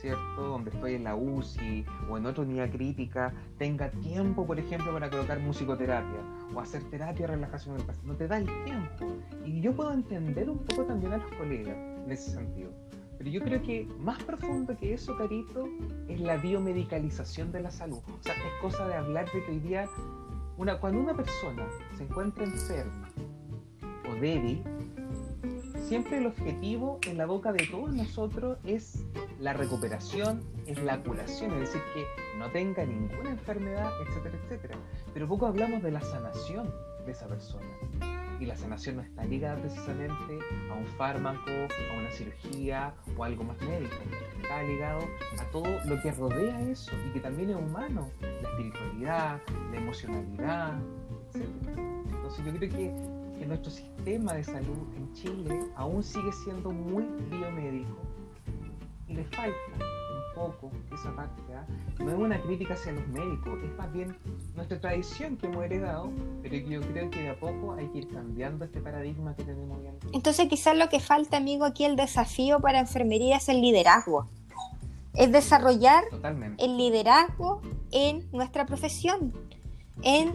¿cierto? 0.00 0.42
Donde 0.42 0.70
estoy 0.70 0.94
en 0.94 1.04
la 1.04 1.16
UCI 1.16 1.84
o 2.08 2.16
en 2.16 2.24
otra 2.24 2.44
unidad 2.44 2.70
crítica, 2.70 3.34
tenga 3.58 3.90
tiempo, 3.90 4.46
por 4.46 4.58
ejemplo, 4.58 4.92
para 4.92 5.10
colocar 5.10 5.40
musicoterapia 5.40 6.20
o 6.54 6.60
hacer 6.60 6.84
terapia 6.84 7.26
de 7.26 7.34
relajación 7.34 7.76
del 7.76 7.86
paciente. 7.86 8.08
No 8.08 8.16
te 8.16 8.28
da 8.28 8.38
el 8.38 8.46
tiempo. 8.64 9.16
Y 9.44 9.60
yo 9.60 9.74
puedo 9.74 9.92
entender 9.92 10.48
un 10.48 10.58
poco 10.58 10.84
también 10.84 11.14
a 11.14 11.16
los 11.18 11.32
colegas 11.32 11.76
en 11.76 12.10
ese 12.10 12.30
sentido. 12.30 12.70
Pero 13.18 13.30
yo 13.30 13.40
creo 13.42 13.62
que 13.62 13.88
más 13.98 14.22
profundo 14.22 14.76
que 14.76 14.94
eso, 14.94 15.16
Carito, 15.16 15.68
es 16.08 16.20
la 16.20 16.36
biomedicalización 16.36 17.50
de 17.50 17.60
la 17.60 17.70
salud. 17.70 17.98
O 17.98 18.22
sea, 18.22 18.34
es 18.34 18.60
cosa 18.60 18.86
de 18.86 18.94
hablar 18.94 19.26
de 19.32 19.42
que 19.44 19.50
hoy 19.50 19.60
día, 19.60 19.88
una, 20.56 20.78
cuando 20.78 21.00
una 21.00 21.14
persona 21.14 21.66
se 21.96 22.04
encuentra 22.04 22.44
enferma 22.44 23.08
o 24.08 24.14
débil, 24.20 24.62
siempre 25.84 26.18
el 26.18 26.26
objetivo 26.26 26.98
en 27.06 27.18
la 27.18 27.26
boca 27.26 27.52
de 27.52 27.66
todos 27.66 27.92
nosotros 27.92 28.58
es 28.64 29.04
la 29.38 29.52
recuperación, 29.52 30.42
es 30.66 30.82
la 30.82 31.02
curación, 31.02 31.52
es 31.52 31.60
decir, 31.60 31.82
que 31.94 32.38
no 32.38 32.50
tenga 32.50 32.84
ninguna 32.84 33.30
enfermedad, 33.30 33.92
etcétera, 34.06 34.38
etcétera. 34.42 34.78
Pero 35.12 35.28
poco 35.28 35.46
hablamos 35.46 35.82
de 35.82 35.90
la 35.90 36.00
sanación 36.00 36.72
de 37.04 37.12
esa 37.12 37.28
persona. 37.28 37.66
Y 38.40 38.46
la 38.46 38.56
sanación 38.56 38.96
no 38.96 39.02
está 39.02 39.24
ligada 39.24 39.60
precisamente 39.60 40.38
a 40.70 40.74
un 40.74 40.86
fármaco, 40.98 41.50
a 41.50 41.98
una 41.98 42.10
cirugía 42.10 42.94
o 43.16 43.22
algo 43.22 43.44
más 43.44 43.60
médico. 43.60 43.94
Está 44.42 44.62
ligado 44.64 45.00
a 45.38 45.44
todo 45.52 45.68
lo 45.84 46.02
que 46.02 46.10
rodea 46.10 46.60
eso 46.62 46.92
y 47.06 47.12
que 47.12 47.20
también 47.20 47.50
es 47.50 47.56
humano. 47.56 48.10
La 48.20 48.48
espiritualidad, 48.48 49.40
la 49.70 49.76
emocionalidad, 49.76 50.72
etc. 51.32 51.46
Entonces 52.10 52.44
yo 52.44 52.52
creo 52.56 52.70
que 52.70 53.13
que 53.44 53.48
nuestro 53.48 53.70
sistema 53.70 54.32
de 54.32 54.44
salud 54.44 54.88
en 54.96 55.12
Chile 55.12 55.60
aún 55.76 56.02
sigue 56.02 56.32
siendo 56.32 56.70
muy 56.70 57.04
biomédico 57.30 57.98
y 59.06 59.14
le 59.14 59.24
falta 59.24 59.54
un 59.78 60.34
poco 60.34 60.70
esa 60.94 61.14
parte. 61.14 61.42
¿ah? 61.54 61.66
No 61.98 62.10
es 62.10 62.16
una 62.16 62.40
crítica 62.40 62.72
hacia 62.72 62.92
los 62.92 63.06
médicos, 63.08 63.58
es 63.62 63.76
más 63.76 63.92
bien 63.92 64.16
nuestra 64.54 64.80
tradición 64.80 65.36
que 65.36 65.46
hemos 65.46 65.62
heredado, 65.62 66.10
pero 66.42 66.56
yo 66.56 66.80
creo 66.80 67.10
que 67.10 67.22
de 67.22 67.28
a 67.30 67.38
poco 67.38 67.74
hay 67.74 67.86
que 67.88 67.98
ir 67.98 68.08
cambiando 68.08 68.64
este 68.64 68.80
paradigma 68.80 69.36
que 69.36 69.44
tenemos 69.44 69.78
hoy 69.78 69.88
Entonces 70.12 70.48
quizás 70.48 70.76
lo 70.76 70.88
que 70.88 71.00
falta, 71.00 71.36
amigo, 71.36 71.66
aquí 71.66 71.84
el 71.84 71.96
desafío 71.96 72.60
para 72.60 72.80
enfermería 72.80 73.36
es 73.36 73.48
el 73.50 73.60
liderazgo. 73.60 74.28
Es 75.12 75.30
desarrollar 75.30 76.04
el 76.58 76.76
liderazgo 76.78 77.60
en 77.92 78.26
nuestra 78.32 78.64
profesión, 78.64 79.34
en 80.02 80.32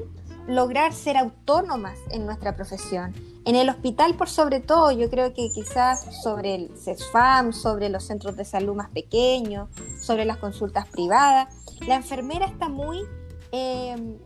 lograr 0.50 0.94
ser 0.94 1.16
autónomas 1.16 2.00
en 2.10 2.26
nuestra 2.26 2.56
profesión. 2.56 3.14
En 3.46 3.56
el 3.56 3.70
hospital, 3.70 4.16
por 4.16 4.30
sobre 4.30 4.60
todo, 4.60 4.92
yo 4.92 5.10
creo 5.10 5.34
que 5.34 5.50
quizás 5.54 6.22
sobre 6.24 6.56
el 6.56 6.72
CESFAM, 6.76 7.54
sobre 7.54 7.90
los 7.90 8.04
centros 8.04 8.36
de 8.36 8.46
salud 8.46 8.76
más 8.76 8.90
pequeños, 8.90 9.70
sobre 10.02 10.26
las 10.26 10.38
consultas 10.38 10.88
privadas, 10.88 11.56
la 11.88 11.96
enfermera 11.96 12.48
está 12.48 12.68
muy... 12.68 13.06
Em, 13.52 14.18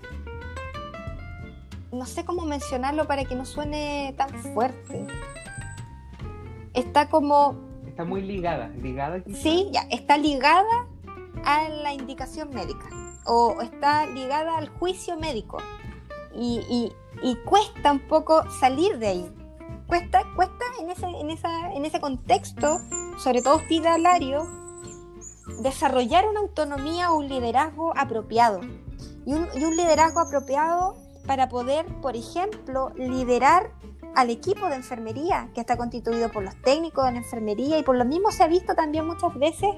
no 1.91 2.05
sé 2.05 2.25
cómo 2.25 2.45
mencionarlo 2.45 3.05
para 3.05 3.25
que 3.25 3.35
no 3.35 3.45
suene 3.45 4.15
tan 4.17 4.29
fuerte. 4.29 5.05
Está 6.73 7.09
como... 7.09 7.55
Está 7.85 8.05
muy 8.05 8.21
ligada, 8.21 8.69
ligada. 8.69 9.21
Sí, 9.35 9.69
ya, 9.71 9.81
está 9.91 10.17
ligada 10.17 10.87
a 11.43 11.67
la 11.69 11.93
indicación 11.93 12.49
médica 12.49 12.89
o 13.25 13.61
está 13.61 14.05
ligada 14.07 14.57
al 14.57 14.69
juicio 14.69 15.17
médico 15.17 15.57
y, 16.35 16.91
cuesta 17.45 17.91
un 17.91 18.07
poco 18.07 18.43
salir 18.59 18.97
de 18.99 19.07
ahí. 19.07 19.35
Cuesta, 19.87 20.23
cuesta 20.35 20.65
en, 20.79 20.89
ese, 20.89 21.05
en, 21.05 21.29
esa, 21.29 21.73
en 21.73 21.85
ese 21.85 21.99
contexto, 21.99 22.79
sobre 23.17 23.41
todo 23.41 23.57
hospitalario, 23.57 24.47
desarrollar 25.61 26.27
una 26.27 26.39
autonomía 26.39 27.11
o 27.11 27.17
un 27.17 27.27
liderazgo 27.27 27.93
apropiado. 27.95 28.61
Y 29.25 29.33
un, 29.33 29.47
y 29.55 29.63
un 29.63 29.75
liderazgo 29.75 30.19
apropiado 30.19 30.95
para 31.25 31.49
poder, 31.49 31.85
por 32.01 32.15
ejemplo, 32.15 32.91
liderar 32.95 33.71
al 34.15 34.29
equipo 34.29 34.67
de 34.67 34.75
enfermería 34.75 35.49
que 35.53 35.61
está 35.61 35.77
constituido 35.77 36.29
por 36.31 36.43
los 36.43 36.55
técnicos 36.61 37.05
de 37.05 37.11
la 37.13 37.17
enfermería 37.19 37.79
y 37.79 37.83
por 37.83 37.97
lo 37.97 38.05
mismo 38.05 38.31
se 38.31 38.43
ha 38.43 38.47
visto 38.47 38.75
también 38.75 39.05
muchas 39.05 39.33
veces 39.35 39.69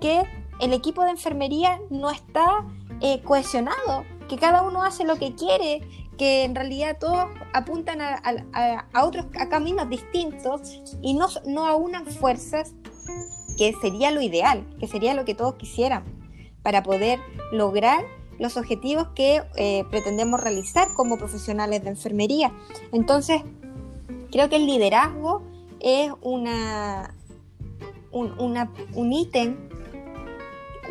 que 0.00 0.22
el 0.60 0.72
equipo 0.72 1.04
de 1.04 1.10
enfermería 1.10 1.80
no 1.90 2.10
está 2.10 2.64
eh, 3.00 3.20
cohesionado, 3.22 4.04
que 4.28 4.36
cada 4.36 4.62
uno 4.62 4.82
hace 4.82 5.04
lo 5.04 5.16
que 5.16 5.34
quiere, 5.34 5.80
que 6.22 6.44
en 6.44 6.54
realidad 6.54 6.98
todos 7.00 7.26
apuntan 7.52 8.00
a, 8.00 8.86
otros 9.02 9.26
a 9.40 9.48
caminos 9.48 9.88
distintos 9.88 10.80
y 11.02 11.14
no, 11.14 11.26
no 11.46 11.66
aunan 11.66 12.06
fuerzas, 12.06 12.74
que 13.58 13.74
sería 13.80 14.12
lo 14.12 14.20
ideal, 14.20 14.64
que 14.78 14.86
sería 14.86 15.14
lo 15.14 15.24
que 15.24 15.34
todos 15.34 15.56
quisieran 15.56 16.04
para 16.62 16.84
poder 16.84 17.18
lograr 17.50 18.04
los 18.38 18.56
objetivos 18.56 19.08
que 19.16 19.42
eh, 19.56 19.82
pretendemos 19.90 20.40
realizar 20.40 20.94
como 20.94 21.18
profesionales 21.18 21.82
de 21.82 21.90
enfermería. 21.90 22.52
Entonces, 22.92 23.42
creo 24.30 24.48
que 24.48 24.54
el 24.54 24.66
liderazgo 24.66 25.42
es 25.80 26.12
una, 26.20 27.16
un, 28.12 28.32
un 28.94 29.12
ítem 29.12 29.56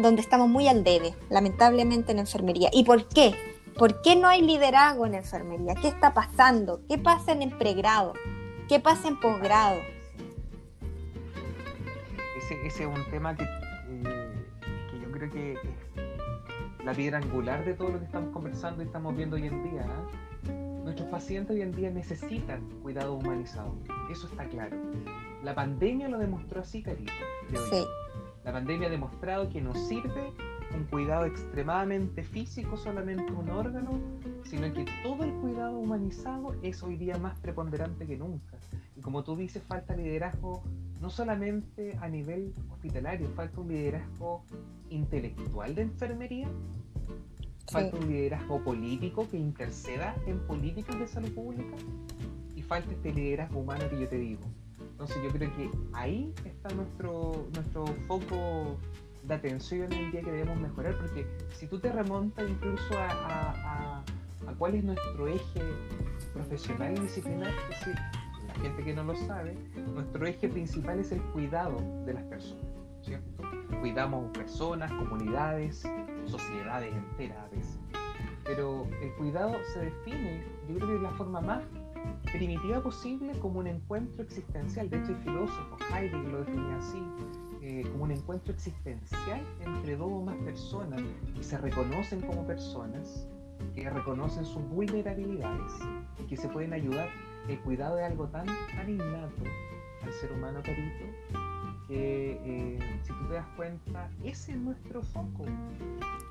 donde 0.02 0.22
estamos 0.22 0.50
muy 0.50 0.68
al 0.68 0.84
debe, 0.84 1.14
lamentablemente 1.30 2.12
en 2.12 2.20
enfermería. 2.20 2.70
¿Y 2.74 2.84
por 2.84 3.08
qué? 3.08 3.34
¿Por 3.78 4.02
qué 4.02 4.16
no 4.16 4.28
hay 4.28 4.42
liderazgo 4.42 5.06
en 5.06 5.16
enfermería? 5.16 5.76
¿Qué 5.76 5.88
está 5.88 6.14
pasando? 6.14 6.82
¿Qué 6.88 6.98
pasa 6.98 7.32
en 7.32 7.42
el 7.42 7.58
pregrado? 7.58 8.14
¿Qué 8.68 8.80
pasa 8.80 9.08
en 9.08 9.20
posgrado? 9.20 9.80
Ese, 12.38 12.68
ese, 12.68 12.84
es 12.84 12.90
un 12.90 13.04
tema 13.10 13.36
que, 13.36 13.44
eh, 13.44 14.32
que 14.92 15.00
yo 15.00 15.12
creo 15.12 15.32
que 15.32 15.54
es 15.54 15.60
la 16.86 16.94
piedra 16.94 17.18
angular 17.18 17.64
de 17.66 17.74
todo 17.74 17.90
lo 17.90 18.00
que 18.00 18.06
estamos 18.06 18.32
conversando 18.32 18.84
y 18.84 18.86
estamos 18.86 19.16
viendo 19.16 19.36
hoy 19.36 19.48
en 19.48 19.64
día. 19.64 19.86
¿ah? 19.88 20.52
Nuestros 20.84 21.10
pacientes 21.10 21.56
hoy 21.56 21.62
en 21.62 21.72
día 21.72 21.90
necesitan 21.92 22.62
cuidado 22.82 23.14
humanizado. 23.14 23.76
Eso 24.12 24.28
está 24.28 24.46
claro. 24.46 24.78
La 25.44 25.54
pandemia 25.54 26.08
lo 26.08 26.18
demostró 26.18 26.62
así, 26.62 26.82
Carito. 26.82 27.12
Sí. 27.70 27.86
La 28.44 28.52
pandemia 28.52 28.88
ha 28.88 28.92
demostrado 28.92 29.50
que 29.50 29.62
no 29.62 29.74
sirve 29.76 30.34
un 30.76 30.86
cuidado 30.86 31.26
extremadamente 31.26 32.24
físico, 32.24 32.78
solamente 32.78 33.32
un 33.32 33.50
órgano, 33.50 34.00
sino 34.44 34.72
que 34.74 34.86
todo 35.04 35.24
el 35.24 35.32
cuidado 35.34 35.78
humanizado 35.78 36.56
es 36.62 36.82
hoy 36.84 36.98
día 36.98 37.18
más 37.18 37.40
preponderante 37.40 38.06
que 38.06 38.18
nunca. 38.18 38.58
Y 38.96 39.02
como 39.02 39.24
tú 39.24 39.36
dices, 39.36 39.64
falta 39.64 39.96
liderazgo 39.96 40.64
no 41.02 41.10
solamente 41.10 41.98
a 42.00 42.08
nivel 42.08 42.54
hospitalario, 42.70 43.30
falta 43.30 43.60
un 43.60 43.70
liderazgo 43.70 44.44
intelectual 44.90 45.74
de 45.74 45.82
enfermería, 45.82 46.48
falta 47.72 47.98
un 47.98 48.08
liderazgo 48.08 48.64
político 48.64 49.28
que 49.30 49.38
interceda 49.38 50.16
en 50.28 50.40
políticas 50.46 51.00
de 51.00 51.08
salud 51.08 51.34
pública 51.34 51.76
y 52.56 52.62
falta 52.62 52.92
este 52.92 53.14
liderazgo 53.14 53.62
humano 53.62 53.90
que 53.90 54.00
yo 54.00 54.08
te 54.08 54.18
digo, 54.18 54.42
entonces 55.02 55.18
yo 55.24 55.32
creo 55.32 55.56
que 55.56 55.72
ahí 55.94 56.32
está 56.46 56.70
nuestro, 56.76 57.48
nuestro 57.54 57.88
foco 58.08 58.78
de 59.24 59.34
atención 59.34 59.92
en 59.94 60.06
el 60.06 60.12
día 60.12 60.22
que 60.22 60.32
debemos 60.32 60.60
mejorar, 60.60 60.98
porque 60.98 61.26
si 61.54 61.68
tú 61.68 61.80
te 61.80 61.92
remontas 61.92 62.50
incluso 62.50 62.94
a, 62.98 64.04
cuál 64.58 64.76
es 64.76 64.84
nuestro 64.84 65.28
eje 65.28 65.62
profesional 66.34 66.98
y 66.98 67.02
disciplinar, 67.02 67.50
es 67.50 67.80
decir, 67.80 67.96
la 68.48 68.54
gente 68.56 68.84
que 68.84 68.94
no 68.94 69.04
lo 69.04 69.16
sabe, 69.16 69.56
nuestro 69.94 70.26
eje 70.26 70.50
principal 70.50 71.00
es 71.00 71.12
el 71.12 71.22
cuidado 71.34 71.78
de 72.06 72.14
las 72.14 72.24
personas, 72.26 72.66
¿cierto? 73.02 73.44
Cuidamos 73.80 74.30
personas, 74.38 74.92
comunidades, 74.92 75.84
sociedades 76.26 76.94
enteras 76.94 77.38
a 77.38 77.56
veces. 77.56 77.80
Pero 78.44 78.88
el 79.02 79.14
cuidado 79.14 79.56
se 79.74 79.86
define, 79.86 80.44
yo 80.68 80.76
creo 80.76 80.88
que 80.88 80.94
de 80.96 81.02
la 81.02 81.12
forma 81.12 81.42
más 81.42 81.64
primitiva 82.32 82.82
posible 82.82 83.34
como 83.40 83.60
un 83.60 83.68
encuentro 83.68 84.24
existencial. 84.24 84.90
De 84.90 84.98
hecho, 84.98 85.12
el 85.12 85.18
filósofo 85.18 85.78
Heidegger 85.94 86.32
lo 86.32 86.40
definía 86.40 86.78
así, 86.78 87.04
eh, 87.62 87.84
como 87.92 88.06
un 88.06 88.12
encuentro 88.12 88.54
existencial 88.54 89.46
entre 89.64 89.96
dos 89.96 90.12
o 90.12 90.22
más 90.22 90.36
personas 90.38 91.02
que 91.36 91.44
se 91.44 91.58
reconocen 91.58 92.22
como 92.22 92.46
personas, 92.48 93.28
que 93.76 93.88
reconocen 93.88 94.46
sus 94.46 94.68
vulnerabilidades 94.70 95.72
y 96.20 96.24
que 96.24 96.38
se 96.38 96.50
pueden 96.50 96.74
ayudar. 96.74 97.08
El 97.48 97.60
cuidado 97.60 97.96
de 97.96 98.04
algo 98.04 98.28
tan, 98.28 98.46
tan 98.46 98.90
innato 98.90 99.44
al 100.04 100.14
ser 100.14 100.32
humano, 100.32 100.62
Carito, 100.64 101.06
que 101.88 102.40
eh, 102.44 102.80
si 103.04 103.14
tú 103.14 103.28
te 103.28 103.34
das 103.36 103.48
cuenta, 103.56 104.10
ese 104.24 104.54
es 104.54 104.58
nuestro 104.58 105.04
foco. 105.04 105.46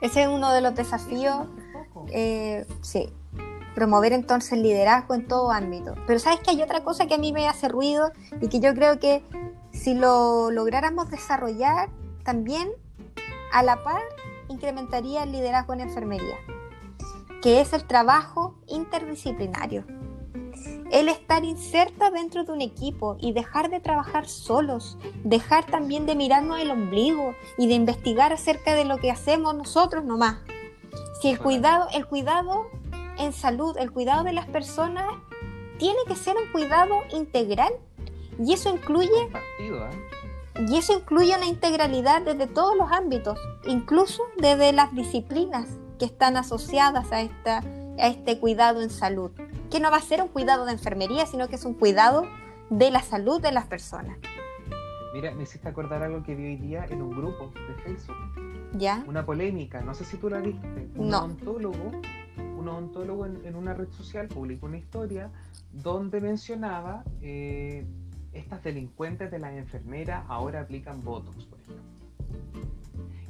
Ese 0.00 0.22
es 0.22 0.28
uno 0.28 0.52
de 0.52 0.60
los 0.60 0.74
desafíos. 0.74 1.46
Eh, 2.08 2.66
sí, 2.80 3.08
promover 3.74 4.12
entonces 4.12 4.52
el 4.52 4.62
liderazgo 4.62 5.14
en 5.14 5.26
todo 5.26 5.50
ámbito. 5.52 5.94
Pero 6.06 6.18
sabes 6.18 6.40
que 6.40 6.50
hay 6.50 6.62
otra 6.62 6.82
cosa 6.82 7.06
que 7.06 7.14
a 7.14 7.18
mí 7.18 7.32
me 7.32 7.48
hace 7.48 7.68
ruido 7.68 8.10
y 8.40 8.48
que 8.48 8.60
yo 8.60 8.74
creo 8.74 8.98
que 8.98 9.22
si 9.72 9.94
lo 9.94 10.50
lográramos 10.50 11.10
desarrollar 11.10 11.88
también 12.24 12.70
a 13.52 13.62
la 13.62 13.82
par 13.82 14.02
incrementaría 14.48 15.22
el 15.22 15.32
liderazgo 15.32 15.72
en 15.72 15.80
enfermería, 15.80 16.36
que 17.42 17.60
es 17.60 17.72
el 17.72 17.84
trabajo 17.84 18.56
interdisciplinario. 18.66 19.84
El 20.90 21.08
estar 21.08 21.44
inserta 21.44 22.10
dentro 22.10 22.44
de 22.44 22.52
un 22.52 22.60
equipo 22.60 23.16
y 23.20 23.32
dejar 23.32 23.70
de 23.70 23.80
trabajar 23.80 24.28
solos, 24.28 24.98
dejar 25.22 25.64
también 25.66 26.04
de 26.04 26.16
mirarnos 26.16 26.58
el 26.58 26.70
ombligo 26.70 27.34
y 27.56 27.68
de 27.68 27.74
investigar 27.74 28.32
acerca 28.32 28.74
de 28.74 28.84
lo 28.84 28.98
que 28.98 29.10
hacemos 29.10 29.54
nosotros 29.54 30.04
nomás. 30.04 30.38
Si 31.22 31.30
el 31.30 31.38
cuidado, 31.38 31.86
el 31.92 32.06
cuidado 32.06 32.66
en 33.18 33.32
salud, 33.32 33.76
el 33.78 33.92
cuidado 33.92 34.24
de 34.24 34.32
las 34.32 34.46
personas 34.46 35.06
tiene 35.78 35.98
que 36.06 36.16
ser 36.16 36.36
un 36.36 36.50
cuidado 36.50 37.02
integral 37.12 37.72
y 38.40 38.52
eso 38.52 38.74
incluye 38.74 39.08
¿eh? 39.60 39.90
y 40.68 40.76
eso 40.76 40.98
incluye 40.98 41.36
una 41.36 41.46
integralidad 41.46 42.22
desde 42.22 42.46
todos 42.46 42.76
los 42.76 42.90
ámbitos, 42.90 43.38
incluso 43.66 44.22
desde 44.38 44.72
las 44.72 44.94
disciplinas 44.94 45.68
que 45.98 46.06
están 46.06 46.36
asociadas 46.36 47.12
a 47.12 47.20
esta 47.22 47.62
a 47.98 48.06
este 48.06 48.38
cuidado 48.38 48.80
en 48.80 48.88
salud, 48.88 49.30
que 49.70 49.78
no 49.78 49.90
va 49.90 49.98
a 49.98 50.02
ser 50.02 50.22
un 50.22 50.28
cuidado 50.28 50.64
de 50.64 50.72
enfermería, 50.72 51.26
sino 51.26 51.48
que 51.48 51.56
es 51.56 51.64
un 51.66 51.74
cuidado 51.74 52.26
de 52.70 52.90
la 52.90 53.02
salud 53.02 53.42
de 53.42 53.52
las 53.52 53.66
personas. 53.66 54.16
Mira, 55.12 55.32
me 55.34 55.42
hiciste 55.42 55.68
acordar 55.68 56.02
algo 56.02 56.22
que 56.22 56.34
vi 56.34 56.46
hoy 56.46 56.56
día 56.56 56.86
en 56.88 57.02
un 57.02 57.10
grupo 57.10 57.52
de 57.54 57.74
Facebook. 57.82 58.16
¿Ya? 58.72 59.04
Una 59.06 59.26
polémica, 59.26 59.82
no 59.82 59.92
sé 59.92 60.04
si 60.04 60.16
tú 60.16 60.30
la 60.30 60.38
viste. 60.38 60.88
Un 60.94 61.10
no. 61.10 61.24
ontólogo 61.24 61.92
un 62.60 62.68
odontólogo 62.68 63.26
en, 63.26 63.56
una 63.56 63.74
red 63.74 63.88
social 63.90 64.28
publicó 64.28 64.66
una 64.66 64.76
historia 64.76 65.30
donde 65.72 66.20
mencionaba 66.20 67.04
eh, 67.22 67.86
estas 68.32 68.62
delincuentes 68.62 69.30
de 69.30 69.38
las 69.38 69.54
enfermeras 69.54 70.24
ahora 70.28 70.60
aplican 70.60 71.02
Botox, 71.02 71.44
por 71.44 71.60
ejemplo. 71.60 71.90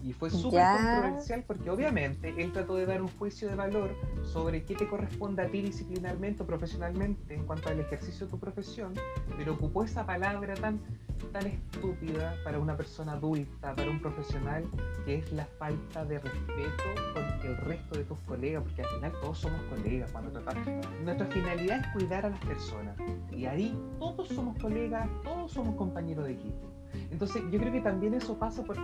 Y 0.02 0.14
fue 0.14 0.30
súper 0.30 0.62
controversial 0.62 1.44
porque 1.46 1.70
obviamente 1.70 2.34
él 2.38 2.52
trató 2.52 2.76
de 2.76 2.86
dar 2.86 3.02
un 3.02 3.08
juicio 3.08 3.48
de 3.48 3.54
valor 3.54 3.94
sobre 4.24 4.64
qué 4.64 4.74
te 4.74 4.88
corresponde 4.88 5.42
a 5.42 5.48
ti 5.50 5.60
disciplinarmente 5.60 6.42
o 6.42 6.46
profesionalmente 6.46 7.34
en 7.34 7.44
cuanto 7.44 7.68
al 7.68 7.80
ejercicio 7.80 8.26
de 8.26 8.30
tu 8.30 8.38
profesión, 8.38 8.94
pero 9.36 9.52
ocupó 9.54 9.84
esa 9.84 10.06
palabra 10.06 10.54
tan, 10.54 10.80
tan 11.26 11.46
estúpida 11.46 12.34
para 12.44 12.58
una 12.58 12.76
persona 12.76 13.12
adulta, 13.12 13.74
para 13.74 13.90
un 13.90 14.00
profesional, 14.00 14.64
que 15.04 15.16
es 15.16 15.32
la 15.32 15.44
falta 15.58 16.04
de 16.04 16.18
respeto 16.18 16.84
con 17.14 17.24
el 17.48 17.56
resto 17.58 17.98
de 17.98 18.04
tus 18.04 18.18
colegas, 18.20 18.62
porque 18.62 18.82
al 18.82 18.88
final 18.88 19.12
todos 19.20 19.38
somos 19.38 19.60
colegas 19.62 20.10
cuando 20.12 20.30
tratamos. 20.30 20.86
Nuestra 21.04 21.26
finalidad 21.26 21.80
es 21.80 21.86
cuidar 21.92 22.26
a 22.26 22.30
las 22.30 22.40
personas 22.40 22.96
y 23.30 23.46
ahí 23.46 23.78
todos 23.98 24.28
somos 24.28 24.58
colegas, 24.58 25.08
todos 25.22 25.52
somos 25.52 25.76
compañeros 25.76 26.24
de 26.26 26.32
equipo. 26.32 26.68
Entonces 27.10 27.42
yo 27.50 27.58
creo 27.58 27.72
que 27.72 27.80
también 27.80 28.14
eso 28.14 28.36
pasa 28.38 28.62
porque 28.64 28.82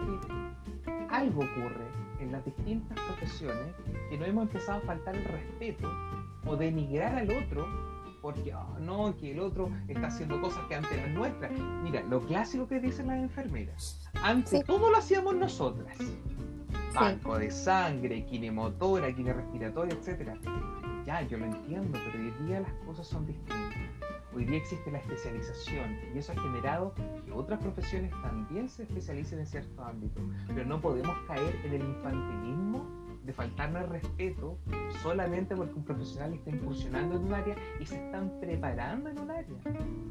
algo 1.10 1.42
ocurre 1.42 1.86
en 2.20 2.32
las 2.32 2.44
distintas 2.44 2.98
profesiones 3.00 3.74
que 4.08 4.18
no 4.18 4.24
hemos 4.24 4.44
empezado 4.44 4.78
a 4.78 4.82
faltar 4.82 5.16
el 5.16 5.24
respeto 5.24 5.90
o 6.46 6.56
denigrar 6.56 7.16
al 7.16 7.30
otro 7.30 7.95
porque 8.26 8.52
ah, 8.52 8.66
no, 8.80 9.16
que 9.16 9.30
el 9.30 9.38
otro 9.38 9.70
está 9.86 10.08
haciendo 10.08 10.40
cosas 10.40 10.64
que 10.66 10.74
antes 10.74 10.90
eran 10.90 11.14
nuestras. 11.14 11.52
Mira, 11.84 12.02
lo 12.02 12.20
clásico 12.26 12.66
que 12.66 12.80
dicen 12.80 13.06
las 13.06 13.18
enfermeras, 13.18 14.00
antes 14.20 14.64
todo 14.64 14.90
lo 14.90 14.96
hacíamos 14.96 15.36
nosotras. 15.36 15.96
Banco 16.92 17.38
de 17.38 17.52
sangre, 17.52 18.26
kinemotora, 18.26 19.14
quine 19.14 19.32
respiratoria, 19.32 19.94
etcétera. 19.94 20.36
Ya, 21.04 21.22
yo 21.22 21.38
lo 21.38 21.44
entiendo, 21.44 21.96
pero 22.04 22.24
hoy 22.24 22.34
día 22.44 22.58
las 22.58 22.72
cosas 22.84 23.06
son 23.06 23.26
distintas. 23.26 23.78
Hoy 24.34 24.44
día 24.44 24.56
existe 24.56 24.90
la 24.90 24.98
especialización 24.98 25.96
y 26.12 26.18
eso 26.18 26.32
ha 26.32 26.34
generado 26.34 26.94
que 27.24 27.30
otras 27.30 27.60
profesiones 27.60 28.10
también 28.22 28.68
se 28.68 28.82
especialicen 28.82 29.38
en 29.38 29.46
ciertos 29.46 29.78
ámbitos. 29.78 30.24
Pero 30.48 30.64
no 30.64 30.80
podemos 30.80 31.16
caer 31.28 31.54
en 31.64 31.74
el 31.74 31.82
infantilismo 31.82 33.05
de 33.26 33.32
faltarnos 33.32 33.82
el 33.82 33.90
respeto 33.90 34.56
solamente 35.02 35.56
porque 35.56 35.74
un 35.74 35.84
profesional 35.84 36.32
está 36.34 36.50
incursionando 36.50 37.16
en 37.16 37.24
un 37.24 37.34
área 37.34 37.56
y 37.80 37.86
se 37.86 37.96
están 37.96 38.32
preparando 38.40 39.10
en 39.10 39.18
un 39.18 39.30
área. 39.30 39.56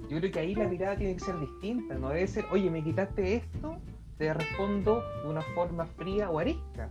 Yo 0.09 0.19
creo 0.19 0.31
que 0.31 0.39
ahí 0.39 0.53
la 0.53 0.67
mirada 0.67 0.97
tiene 0.97 1.13
que 1.13 1.21
ser 1.21 1.39
distinta, 1.39 1.95
no 1.95 2.09
debe 2.09 2.27
ser, 2.27 2.45
oye, 2.51 2.69
me 2.69 2.83
quitaste 2.83 3.37
esto, 3.37 3.77
te 4.17 4.33
respondo 4.33 5.01
de 5.23 5.29
una 5.29 5.41
forma 5.41 5.85
fría 5.85 6.29
o 6.29 6.39
arisca. 6.39 6.89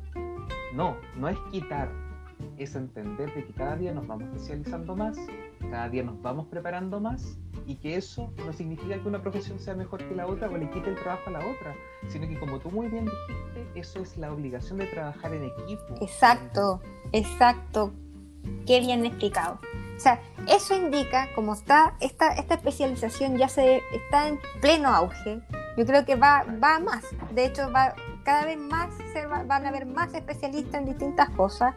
No, 0.75 0.97
no 1.17 1.29
es 1.29 1.39
quitar, 1.51 1.91
es 2.57 2.75
entender 2.75 3.33
de 3.35 3.45
que 3.45 3.53
cada 3.53 3.77
día 3.77 3.93
nos 3.93 4.07
vamos 4.07 4.25
especializando 4.25 4.97
más, 4.97 5.19
cada 5.71 5.89
día 5.89 6.03
nos 6.03 6.21
vamos 6.23 6.47
preparando 6.47 7.01
más 7.01 7.39
y 7.67 7.77
que 7.77 7.97
eso 7.97 8.33
no 8.45 8.53
significa 8.53 8.99
que 9.01 9.09
una 9.09 9.23
profesión 9.23 9.59
sea 9.59 9.75
mejor 9.75 10.07
que 10.07 10.15
la 10.15 10.27
otra 10.27 10.49
o 10.49 10.57
le 10.57 10.69
quite 10.71 10.91
el 10.91 10.97
trabajo 10.97 11.23
a 11.27 11.31
la 11.31 11.39
otra, 11.41 11.75
sino 12.09 12.29
que 12.29 12.39
como 12.39 12.59
tú 12.59 12.71
muy 12.71 12.89
bien 12.89 13.05
dijiste, 13.05 13.81
eso 13.81 14.01
es 14.01 14.17
la 14.17 14.33
obligación 14.33 14.79
de 14.79 14.87
trabajar 14.87 15.33
en 15.33 15.45
equipo. 15.45 15.95
Exacto, 16.01 16.81
exacto. 17.13 17.93
Qué 18.67 18.81
bien 18.81 19.07
explicado. 19.07 19.59
O 19.97 20.01
sea, 20.01 20.21
eso 20.49 20.75
indica, 20.75 21.29
como 21.35 21.55
está 21.55 21.95
esta, 22.01 22.35
esta 22.35 22.55
especialización 22.55 23.37
ya 23.39 23.49
se 23.49 23.81
está 23.93 24.29
en 24.29 24.39
pleno 24.61 24.89
auge, 24.89 25.41
yo 25.77 25.87
creo 25.87 26.05
que 26.05 26.17
va, 26.17 26.45
va 26.63 26.79
más. 26.79 27.05
De 27.33 27.47
hecho, 27.47 27.71
va, 27.73 27.95
cada 28.25 28.45
vez 28.45 28.59
más 28.59 28.93
se 29.13 29.27
van 29.27 29.65
a 29.65 29.69
haber 29.69 29.87
más 29.87 30.13
especialistas 30.15 30.75
en 30.75 30.87
distintas 30.87 31.31
cosas. 31.31 31.75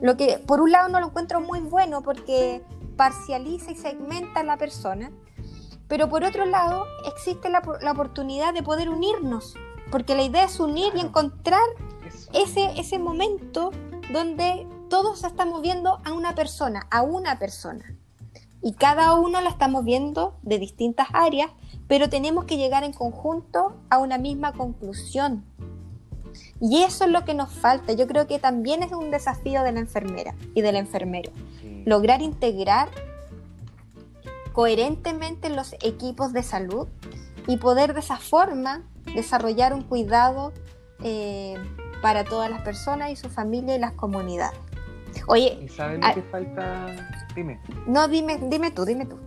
Lo 0.00 0.16
que 0.16 0.38
por 0.46 0.60
un 0.60 0.72
lado 0.72 0.88
no 0.88 1.00
lo 1.00 1.06
encuentro 1.06 1.40
muy 1.40 1.60
bueno 1.60 2.02
porque 2.02 2.62
parcializa 2.96 3.72
y 3.72 3.76
segmenta 3.76 4.40
a 4.40 4.44
la 4.44 4.56
persona, 4.56 5.10
pero 5.88 6.08
por 6.08 6.24
otro 6.24 6.46
lado 6.46 6.86
existe 7.06 7.50
la, 7.50 7.62
la 7.80 7.92
oportunidad 7.92 8.54
de 8.54 8.62
poder 8.62 8.88
unirnos, 8.88 9.54
porque 9.90 10.14
la 10.14 10.22
idea 10.22 10.44
es 10.44 10.58
unir 10.60 10.92
y 10.94 11.00
encontrar 11.00 11.62
ese, 12.32 12.70
ese 12.78 12.98
momento 12.98 13.70
donde 14.12 14.66
todos 14.88 15.24
estamos 15.24 15.62
viendo 15.62 16.00
a 16.04 16.12
una 16.12 16.34
persona, 16.34 16.86
a 16.90 17.02
una 17.02 17.38
persona. 17.38 17.96
Y 18.62 18.74
cada 18.74 19.14
uno 19.14 19.40
la 19.40 19.50
estamos 19.50 19.84
viendo 19.84 20.36
de 20.42 20.58
distintas 20.58 21.08
áreas, 21.12 21.50
pero 21.88 22.08
tenemos 22.08 22.44
que 22.44 22.56
llegar 22.56 22.84
en 22.84 22.92
conjunto 22.92 23.74
a 23.90 23.98
una 23.98 24.18
misma 24.18 24.52
conclusión. 24.52 25.44
Y 26.60 26.82
eso 26.82 27.04
es 27.04 27.10
lo 27.10 27.24
que 27.24 27.34
nos 27.34 27.50
falta. 27.50 27.92
Yo 27.92 28.06
creo 28.06 28.26
que 28.26 28.38
también 28.38 28.82
es 28.82 28.92
un 28.92 29.10
desafío 29.10 29.62
de 29.62 29.72
la 29.72 29.80
enfermera 29.80 30.34
y 30.54 30.60
del 30.60 30.76
enfermero. 30.76 31.32
Lograr 31.84 32.22
integrar 32.22 32.88
coherentemente 34.52 35.48
los 35.48 35.74
equipos 35.82 36.32
de 36.32 36.42
salud 36.42 36.88
y 37.46 37.56
poder 37.56 37.94
de 37.94 38.00
esa 38.00 38.16
forma 38.16 38.82
desarrollar 39.14 39.74
un 39.74 39.82
cuidado 39.82 40.52
eh, 41.02 41.54
para 42.02 42.24
todas 42.24 42.50
las 42.50 42.62
personas 42.62 43.10
y 43.10 43.16
su 43.16 43.28
familia 43.28 43.76
y 43.76 43.78
las 43.78 43.92
comunidades. 43.92 44.58
Oye, 45.26 45.58
¿y 45.62 45.68
sabes 45.68 46.00
lo 46.00 46.14
que 46.14 46.22
falta? 46.22 46.86
Dime. 47.34 47.60
No, 47.86 48.08
dime, 48.08 48.38
dime 48.48 48.70
tú, 48.70 48.84
dime 48.84 49.06
tú. 49.06 49.18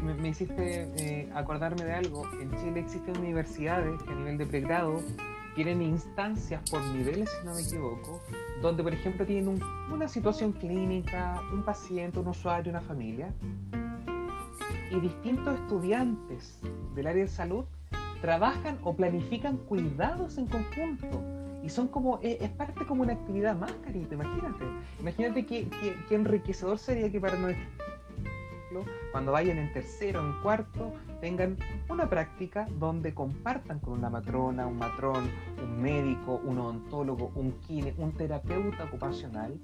Me, 0.00 0.14
me 0.14 0.28
hiciste 0.28 0.88
eh, 0.96 1.28
acordarme 1.34 1.84
de 1.84 1.92
algo. 1.92 2.22
En 2.40 2.50
Chile 2.58 2.80
existen 2.80 3.18
universidades 3.18 4.00
que 4.02 4.10
a 4.10 4.14
nivel 4.14 4.38
de 4.38 4.46
pregrado 4.46 5.02
tienen 5.56 5.80
instancias 5.80 6.62
por 6.70 6.82
niveles, 6.82 7.30
si 7.30 7.46
no 7.46 7.54
me 7.54 7.62
equivoco, 7.62 8.22
donde, 8.60 8.82
por 8.82 8.92
ejemplo, 8.92 9.24
tienen 9.24 9.58
una 9.90 10.06
situación 10.06 10.52
clínica, 10.52 11.42
un 11.50 11.62
paciente, 11.62 12.18
un 12.18 12.28
usuario, 12.28 12.70
una 12.70 12.82
familia, 12.82 13.32
y 14.90 15.00
distintos 15.00 15.58
estudiantes 15.58 16.60
del 16.94 17.06
área 17.06 17.24
de 17.24 17.30
salud 17.30 17.64
trabajan 18.20 18.78
o 18.82 18.94
planifican 18.94 19.56
cuidados 19.56 20.36
en 20.36 20.46
conjunto. 20.46 21.22
Y 21.64 21.70
son 21.70 21.88
como, 21.88 22.20
eh, 22.22 22.38
es, 22.40 22.50
parte 22.50 22.86
como 22.86 23.02
una 23.02 23.14
actividad 23.14 23.56
más, 23.56 23.72
carita, 23.82 24.14
imagínate. 24.14 24.64
Imagínate 25.00 25.46
qué, 25.46 25.68
qué, 26.08 26.14
enriquecedor 26.14 26.78
sería 26.78 27.10
que 27.10 27.20
para 27.20 27.36
nosotros 27.36 27.66
cuando 29.10 29.32
vayan 29.32 29.58
en 29.58 29.72
tercero 29.72 30.20
en 30.20 30.42
cuarto, 30.42 30.92
tengan 31.20 31.56
una 31.88 32.08
práctica 32.08 32.66
donde 32.78 33.14
compartan 33.14 33.78
con 33.80 33.94
una 33.94 34.10
matrona, 34.10 34.66
un 34.66 34.78
matrón, 34.78 35.30
un 35.62 35.82
médico, 35.82 36.40
un 36.44 36.58
odontólogo, 36.58 37.32
un 37.34 37.52
kine, 37.66 37.94
un 37.98 38.12
terapeuta 38.12 38.84
ocupacional 38.84 39.58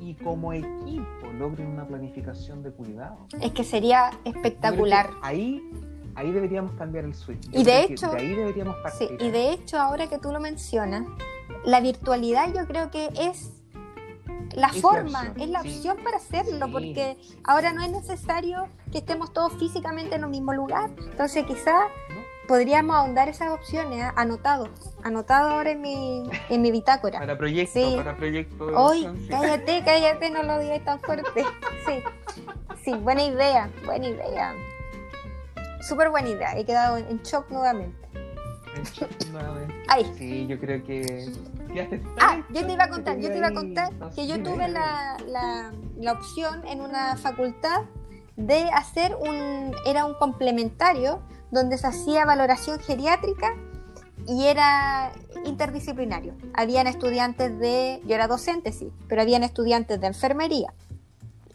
y 0.00 0.14
como 0.14 0.52
equipo 0.52 1.32
logren 1.38 1.68
una 1.68 1.86
planificación 1.86 2.62
de 2.62 2.70
cuidado. 2.70 3.18
Es 3.40 3.52
que 3.52 3.64
sería 3.64 4.10
espectacular. 4.24 5.10
Ahí 5.22 5.62
ahí 6.16 6.30
deberíamos 6.32 6.72
cambiar 6.72 7.04
el 7.04 7.14
switch. 7.14 7.46
y 7.52 7.62
de 7.62 7.84
hecho, 7.84 8.10
ahí 8.12 8.34
deberíamos 8.34 8.76
partir. 8.76 9.08
Sí, 9.08 9.16
y 9.20 9.30
de 9.30 9.52
hecho, 9.52 9.78
ahora 9.78 10.08
que 10.08 10.18
tú 10.18 10.32
lo 10.32 10.40
mencionas, 10.40 11.06
la 11.64 11.80
virtualidad 11.80 12.52
yo 12.54 12.66
creo 12.66 12.90
que 12.90 13.10
es 13.18 13.55
la 14.54 14.68
forma, 14.68 15.32
es 15.38 15.48
la 15.48 15.60
opción 15.60 15.98
para 16.02 16.16
hacerlo, 16.16 16.70
porque 16.70 17.16
ahora 17.44 17.72
no 17.72 17.82
es 17.82 17.90
necesario 17.90 18.68
que 18.92 18.98
estemos 18.98 19.32
todos 19.32 19.52
físicamente 19.54 20.14
en 20.14 20.24
el 20.24 20.30
mismo 20.30 20.52
lugar. 20.52 20.90
Entonces, 20.98 21.44
quizás 21.46 21.84
podríamos 22.46 22.96
ahondar 22.96 23.28
esas 23.28 23.50
opciones, 23.50 24.02
¿eh? 24.02 24.12
anotado, 24.16 24.68
anotado 25.02 25.50
ahora 25.50 25.70
en 25.70 25.80
mi, 25.80 26.30
en 26.48 26.62
mi 26.62 26.70
bitácora. 26.70 27.18
Para 27.18 27.36
proyecto, 27.36 27.96
para 27.96 28.16
proyecto. 28.16 28.66
Hoy, 28.74 29.06
cállate, 29.28 29.82
cállate, 29.84 30.30
no 30.30 30.42
lo 30.42 30.58
digas 30.58 30.84
tan 30.84 31.00
fuerte. 31.00 31.44
Sí, 31.86 32.02
sí, 32.84 32.94
buena 32.94 33.24
idea, 33.24 33.70
buena 33.84 34.06
idea. 34.06 34.54
Súper 35.80 36.10
buena 36.10 36.28
idea, 36.28 36.56
he 36.56 36.64
quedado 36.64 36.96
en 36.96 37.22
shock 37.22 37.50
nuevamente. 37.50 38.06
Ay. 39.88 40.12
Sí, 40.16 40.46
yo 40.46 40.58
creo 40.58 40.82
que 40.84 41.32
Ah, 42.20 42.42
yo 42.52 42.66
te 42.66 42.72
iba 42.72 42.84
a 42.84 42.88
contar, 42.88 43.18
yo 43.18 43.30
te 43.30 43.38
iba 43.38 43.48
a 43.48 43.52
contar 43.52 43.92
que 44.14 44.26
yo 44.26 44.42
tuve 44.42 44.68
la, 44.68 45.16
la, 45.26 46.12
opción 46.12 46.66
en 46.66 46.80
una 46.80 47.16
facultad 47.16 47.82
de 48.36 48.62
hacer 48.70 49.14
un, 49.16 49.74
era 49.84 50.04
un 50.04 50.14
complementario 50.14 51.20
donde 51.50 51.78
se 51.78 51.86
hacía 51.86 52.24
valoración 52.24 52.78
geriátrica 52.78 53.54
y 54.26 54.44
era 54.44 55.12
interdisciplinario. 55.44 56.34
Habían 56.54 56.86
estudiantes 56.86 57.58
de, 57.58 58.00
yo 58.06 58.14
era 58.14 58.26
docente, 58.26 58.72
sí, 58.72 58.92
pero 59.08 59.22
habían 59.22 59.42
estudiantes 59.42 60.00
de 60.00 60.06
enfermería, 60.06 60.72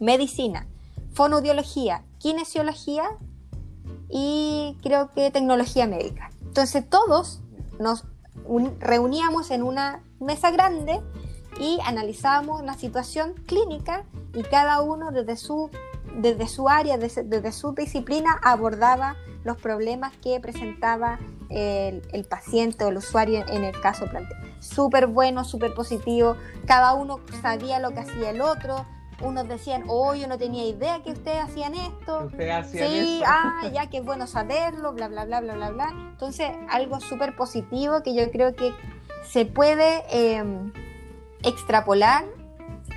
medicina, 0.00 0.66
fonoaudiología, 1.12 2.04
kinesiología 2.18 3.04
y 4.08 4.76
creo 4.82 5.12
que 5.14 5.30
tecnología 5.30 5.86
médica. 5.86 6.31
Entonces 6.52 6.86
todos 6.86 7.40
nos 7.80 8.04
reuníamos 8.78 9.50
en 9.50 9.62
una 9.62 10.02
mesa 10.20 10.50
grande 10.50 11.00
y 11.58 11.78
analizábamos 11.86 12.62
la 12.62 12.74
situación 12.74 13.32
clínica 13.46 14.04
y 14.34 14.42
cada 14.42 14.82
uno 14.82 15.12
desde 15.12 15.38
su, 15.38 15.70
desde 16.18 16.46
su 16.48 16.68
área, 16.68 16.98
desde, 16.98 17.52
su 17.52 17.72
disciplina 17.72 18.38
abordaba 18.42 19.16
los 19.44 19.56
problemas 19.56 20.14
que 20.18 20.38
presentaba 20.40 21.18
el, 21.48 22.26
paciente 22.28 22.84
o 22.84 22.88
el 22.88 22.98
usuario 22.98 23.46
en 23.48 23.64
el 23.64 23.80
caso 23.80 24.04
planteado. 24.10 24.44
Súper 24.60 25.06
bueno, 25.06 25.44
súper 25.44 25.72
positivo, 25.72 26.36
cada 26.66 26.92
uno 26.92 27.20
sabía 27.40 27.78
lo 27.78 27.92
que 27.92 28.00
hacía 28.00 28.28
el 28.28 28.42
otro, 28.42 28.84
unos 29.22 29.48
decían, 29.48 29.84
oh, 29.88 30.14
yo 30.14 30.26
no 30.28 30.38
tenía 30.38 30.64
idea 30.64 31.02
que 31.02 31.12
ustedes 31.12 31.42
hacían 31.42 31.74
esto. 31.74 32.26
Ustedes 32.26 32.52
hacían 32.52 32.88
sí, 32.88 33.22
ah, 33.26 33.68
ya 33.72 33.86
que 33.90 33.98
es 33.98 34.04
bueno 34.04 34.26
saberlo, 34.26 34.92
bla, 34.92 35.08
bla, 35.08 35.24
bla, 35.24 35.40
bla, 35.40 35.54
bla, 35.54 35.70
bla. 35.70 35.88
Entonces, 36.10 36.50
algo 36.70 37.00
súper 37.00 37.36
positivo 37.36 38.02
que 38.02 38.14
yo 38.14 38.30
creo 38.30 38.54
que 38.54 38.72
se 39.24 39.46
puede 39.46 40.02
em, 40.10 40.72
extrapolar 41.42 42.24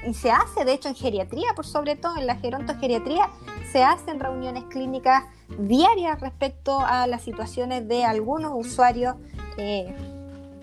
y 0.08 0.14
se 0.14 0.32
hace, 0.32 0.66
de 0.66 0.74
hecho, 0.74 0.90
en 0.90 0.96
geriatría, 0.96 1.54
por 1.56 1.66
sobre 1.66 1.96
todo 1.96 2.18
en 2.18 2.28
la 2.28 2.36
gerontogeriatría, 2.36 3.30
se 3.72 3.84
hacen 3.84 4.20
reuniones 4.20 4.66
clínicas 4.66 5.24
diarias 5.58 6.20
respecto 6.22 6.80
a 6.80 7.08
las 7.08 7.24
situaciones 7.24 7.88
de 7.88 8.06
algunos 8.06 8.52
usuarios 8.54 9.16
eh, 9.58 9.96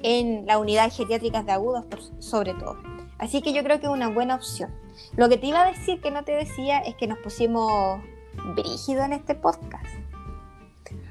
en 0.02 0.46
la 0.46 0.58
unidad 0.58 0.92
geriátricas 0.92 1.46
de 1.46 1.52
agudos, 1.52 1.84
sobre 2.18 2.54
todo. 2.54 2.76
Así 3.22 3.40
que 3.40 3.52
yo 3.52 3.62
creo 3.62 3.78
que 3.78 3.86
es 3.86 3.92
una 3.92 4.08
buena 4.08 4.34
opción. 4.34 4.68
Lo 5.16 5.28
que 5.28 5.38
te 5.38 5.46
iba 5.46 5.62
a 5.62 5.70
decir 5.70 6.00
que 6.00 6.10
no 6.10 6.24
te 6.24 6.32
decía 6.32 6.80
es 6.80 6.96
que 6.96 7.06
nos 7.06 7.18
pusimos 7.18 8.02
brígido 8.56 9.04
en 9.04 9.12
este 9.12 9.36
podcast. 9.36 9.86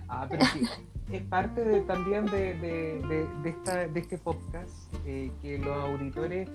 Ah, 0.09 0.27
pero 0.29 0.45
sí. 0.47 0.67
es 1.13 1.21
parte 1.23 1.63
de, 1.63 1.79
también 1.79 2.25
de, 2.25 2.53
de, 2.55 3.27
de, 3.43 3.49
esta, 3.49 3.87
de 3.87 3.97
este 3.97 4.17
podcast 4.17 4.93
eh, 5.05 5.31
que 5.41 5.57
los 5.57 5.73
auditores 5.73 6.49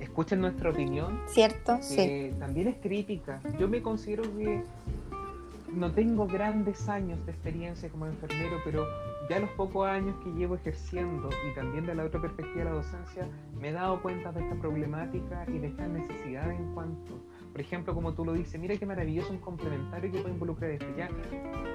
escuchen 0.00 0.42
nuestra 0.42 0.68
opinión. 0.68 1.18
Cierto, 1.28 1.78
que 1.78 1.82
sí. 2.30 2.38
También 2.38 2.68
es 2.68 2.76
crítica. 2.76 3.40
Yo 3.58 3.68
me 3.68 3.80
considero 3.80 4.24
que 4.36 4.62
no 5.72 5.92
tengo 5.92 6.26
grandes 6.26 6.90
años 6.90 7.24
de 7.24 7.32
experiencia 7.32 7.88
como 7.88 8.04
enfermero, 8.04 8.58
pero 8.66 8.86
ya 9.30 9.38
los 9.38 9.50
pocos 9.50 9.86
años 9.86 10.16
que 10.24 10.30
llevo 10.32 10.56
ejerciendo 10.56 11.28
y 11.48 11.54
también 11.54 11.86
de 11.86 11.94
la 11.94 12.02
otra 12.04 12.20
perspectiva 12.20 12.64
de 12.64 12.64
la 12.64 12.76
docencia, 12.76 13.28
me 13.56 13.68
he 13.68 13.72
dado 13.72 14.02
cuenta 14.02 14.32
de 14.32 14.42
esta 14.42 14.56
problemática 14.56 15.46
y 15.46 15.60
de 15.60 15.68
esta 15.68 15.86
necesidad 15.86 16.50
en 16.50 16.74
cuanto 16.74 17.14
por 17.52 17.60
ejemplo, 17.60 17.94
como 17.94 18.14
tú 18.14 18.24
lo 18.24 18.32
dices, 18.32 18.60
mira 18.60 18.76
qué 18.76 18.86
maravilloso 18.86 19.30
un 19.30 19.38
complementario 19.38 20.10
que 20.10 20.18
puede 20.18 20.34
involucrar 20.34 20.70
esto. 20.70 20.86
Ya 20.96 21.08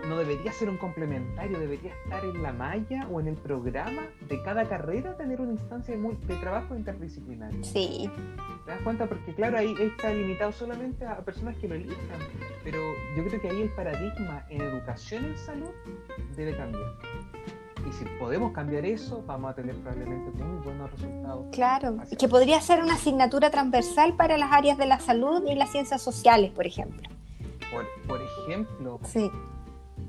no 0.07 0.17
debería 0.17 0.51
ser 0.51 0.69
un 0.69 0.77
complementario, 0.77 1.59
debería 1.59 1.93
estar 2.03 2.23
en 2.23 2.41
la 2.41 2.53
malla 2.53 3.07
o 3.11 3.19
en 3.19 3.27
el 3.27 3.35
programa 3.35 4.03
de 4.27 4.41
cada 4.43 4.67
carrera 4.67 5.17
tener 5.17 5.41
una 5.41 5.53
instancia 5.53 5.95
de, 5.95 6.01
de 6.01 6.35
trabajo 6.37 6.75
interdisciplinario. 6.75 7.63
Sí. 7.63 8.09
¿Te 8.65 8.71
das 8.71 8.81
cuenta? 8.81 9.07
Porque 9.07 9.33
claro, 9.33 9.57
ahí 9.57 9.75
está 9.79 10.13
limitado 10.13 10.51
solamente 10.51 11.05
a 11.05 11.17
personas 11.17 11.55
que 11.57 11.67
lo 11.67 11.75
elijan, 11.75 12.19
pero 12.63 12.79
yo 13.15 13.23
creo 13.25 13.41
que 13.41 13.49
ahí 13.49 13.61
el 13.61 13.69
paradigma 13.69 14.45
en 14.49 14.61
educación 14.61 15.25
en 15.25 15.37
salud 15.37 15.71
debe 16.35 16.55
cambiar. 16.55 16.91
Y 17.87 17.91
si 17.91 18.05
podemos 18.19 18.51
cambiar 18.51 18.85
eso, 18.85 19.23
vamos 19.27 19.51
a 19.51 19.55
tener 19.55 19.75
probablemente 19.75 20.43
muy 20.43 20.63
buenos 20.63 20.91
resultados. 20.91 21.45
Claro, 21.51 21.97
y 22.09 22.15
que 22.15 22.27
podría 22.27 22.59
ser 22.59 22.81
una 22.81 22.95
asignatura 22.95 23.51
transversal 23.51 24.15
para 24.15 24.37
las 24.37 24.51
áreas 24.51 24.77
de 24.77 24.87
la 24.87 24.99
salud 24.99 25.43
y 25.47 25.53
las 25.53 25.71
ciencias 25.71 26.01
sociales, 26.01 26.51
por 26.51 26.65
ejemplo. 26.65 27.07
Por, 27.71 27.85
por 28.07 28.21
ejemplo, 28.21 28.99
sí. 29.03 29.29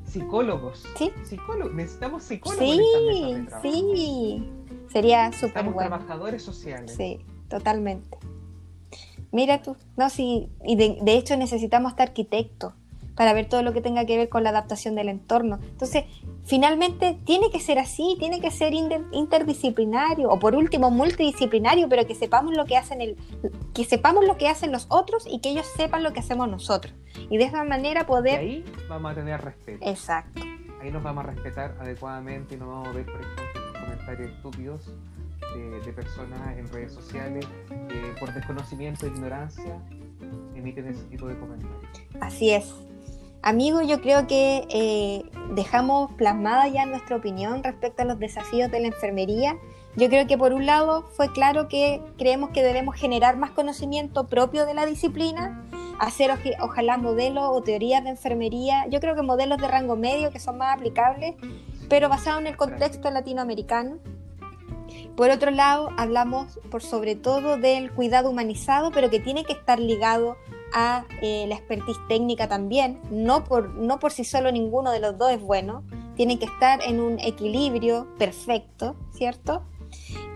psicólogos. 0.04 0.84
Sí. 0.96 1.12
Psicólogos. 1.24 1.74
Necesitamos 1.74 2.22
psicólogos. 2.24 2.66
Sí, 2.66 3.32
en 3.32 3.44
esta 3.44 3.60
sí. 3.60 4.52
Sería 4.90 5.32
súper 5.32 5.64
bueno. 5.64 5.90
trabajadores 5.90 6.42
sociales. 6.42 6.94
Sí, 6.96 7.20
totalmente. 7.48 8.16
Mira 9.32 9.60
tú, 9.60 9.76
no, 9.96 10.08
sí, 10.08 10.48
y 10.64 10.76
de, 10.76 10.98
de 11.02 11.14
hecho 11.16 11.36
necesitamos 11.36 11.92
hasta 11.92 12.04
arquitectos 12.04 12.72
para 13.16 13.32
ver 13.32 13.48
todo 13.48 13.62
lo 13.62 13.72
que 13.72 13.80
tenga 13.80 14.04
que 14.04 14.16
ver 14.16 14.28
con 14.28 14.44
la 14.44 14.50
adaptación 14.50 14.94
del 14.94 15.08
entorno. 15.08 15.58
Entonces, 15.62 16.04
finalmente 16.44 17.18
tiene 17.24 17.50
que 17.50 17.58
ser 17.58 17.78
así, 17.78 18.16
tiene 18.18 18.40
que 18.40 18.50
ser 18.50 18.72
interdisciplinario 18.74 20.30
o 20.30 20.38
por 20.38 20.54
último 20.54 20.90
multidisciplinario, 20.90 21.88
pero 21.88 22.06
que 22.06 22.14
sepamos 22.14 22.54
lo 22.54 22.66
que 22.66 22.76
hacen 22.76 23.00
el, 23.00 23.16
que 23.74 23.84
sepamos 23.84 24.24
lo 24.24 24.36
que 24.36 24.48
hacen 24.48 24.70
los 24.70 24.86
otros 24.90 25.26
y 25.28 25.40
que 25.40 25.48
ellos 25.48 25.66
sepan 25.76 26.02
lo 26.02 26.12
que 26.12 26.20
hacemos 26.20 26.48
nosotros. 26.48 26.94
Y 27.30 27.38
de 27.38 27.44
esa 27.44 27.64
manera 27.64 28.06
poder 28.06 28.44
y 28.44 28.46
ahí 28.46 28.64
vamos 28.88 29.12
a 29.12 29.14
tener 29.14 29.40
respeto. 29.40 29.88
Exacto. 29.88 30.42
Ahí 30.80 30.90
nos 30.90 31.02
vamos 31.02 31.24
a 31.24 31.28
respetar 31.28 31.74
adecuadamente 31.80 32.54
y 32.54 32.58
no 32.58 32.68
vamos 32.68 32.88
a 32.88 32.92
ver, 32.92 33.06
por 33.06 33.20
ejemplo, 33.20 33.72
comentarios 33.80 34.30
estúpidos 34.30 34.92
de, 35.54 35.80
de 35.80 35.92
personas 35.92 36.56
en 36.58 36.68
redes 36.68 36.92
sociales 36.92 37.46
que 37.70 38.14
por 38.20 38.32
desconocimiento 38.34 39.06
e 39.06 39.08
ignorancia 39.08 39.80
emiten 40.54 40.86
ese 40.88 41.02
tipo 41.04 41.26
de 41.26 41.38
comentarios. 41.38 41.80
Así 42.20 42.50
es. 42.50 42.74
Amigo, 43.42 43.80
yo 43.82 44.00
creo 44.00 44.26
que 44.26 44.66
eh, 44.70 45.24
dejamos 45.54 46.10
plasmada 46.12 46.66
ya 46.68 46.84
nuestra 46.86 47.16
opinión 47.16 47.62
respecto 47.62 48.02
a 48.02 48.04
los 48.04 48.18
desafíos 48.18 48.70
de 48.70 48.80
la 48.80 48.88
enfermería. 48.88 49.56
Yo 49.96 50.08
creo 50.08 50.26
que 50.26 50.36
por 50.36 50.52
un 50.52 50.66
lado 50.66 51.04
fue 51.12 51.32
claro 51.32 51.68
que 51.68 52.02
creemos 52.18 52.50
que 52.50 52.62
debemos 52.62 52.96
generar 52.96 53.36
más 53.36 53.50
conocimiento 53.50 54.26
propio 54.26 54.66
de 54.66 54.74
la 54.74 54.84
disciplina, 54.84 55.64
hacer 55.98 56.30
ojalá 56.60 56.98
modelos 56.98 57.44
o 57.48 57.62
teorías 57.62 58.04
de 58.04 58.10
enfermería, 58.10 58.86
yo 58.88 59.00
creo 59.00 59.14
que 59.14 59.22
modelos 59.22 59.58
de 59.58 59.68
rango 59.68 59.96
medio 59.96 60.30
que 60.30 60.40
son 60.40 60.58
más 60.58 60.76
aplicables, 60.76 61.36
pero 61.88 62.08
basados 62.08 62.40
en 62.40 62.48
el 62.48 62.56
contexto 62.56 63.10
latinoamericano. 63.10 63.98
Por 65.16 65.30
otro 65.30 65.50
lado, 65.50 65.90
hablamos 65.96 66.58
por 66.70 66.82
sobre 66.82 67.14
todo 67.14 67.56
del 67.56 67.90
cuidado 67.90 68.28
humanizado, 68.28 68.90
pero 68.90 69.08
que 69.08 69.20
tiene 69.20 69.44
que 69.44 69.54
estar 69.54 69.78
ligado 69.78 70.36
a 70.72 71.04
eh, 71.22 71.46
la 71.48 71.56
expertise 71.56 71.98
técnica 72.08 72.48
también. 72.48 73.00
No 73.10 73.44
por, 73.44 73.74
no 73.74 73.98
por 73.98 74.12
sí 74.12 74.24
solo 74.24 74.50
ninguno 74.52 74.90
de 74.90 75.00
los 75.00 75.18
dos 75.18 75.32
es 75.32 75.40
bueno, 75.40 75.82
tienen 76.16 76.38
que 76.38 76.46
estar 76.46 76.80
en 76.82 77.00
un 77.00 77.18
equilibrio 77.20 78.06
perfecto, 78.18 78.96
¿cierto? 79.12 79.62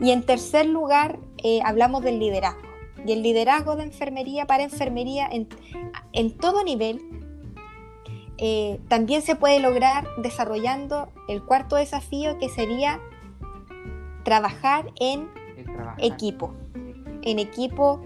Y 0.00 0.10
en 0.10 0.24
tercer 0.24 0.66
lugar, 0.66 1.18
eh, 1.42 1.60
hablamos 1.64 2.02
del 2.02 2.18
liderazgo. 2.18 2.68
Y 3.06 3.12
el 3.12 3.22
liderazgo 3.22 3.76
de 3.76 3.84
enfermería 3.84 4.46
para 4.46 4.62
enfermería 4.62 5.26
en, 5.30 5.48
en 6.12 6.36
todo 6.36 6.62
nivel 6.62 7.00
eh, 8.42 8.80
también 8.88 9.20
se 9.20 9.36
puede 9.36 9.60
lograr 9.60 10.06
desarrollando 10.16 11.10
el 11.28 11.42
cuarto 11.42 11.76
desafío 11.76 12.38
que 12.38 12.48
sería 12.48 12.98
trabajar 14.24 14.90
en 14.98 15.28
equipo. 15.98 16.54
En 17.22 17.38
equipo 17.38 18.00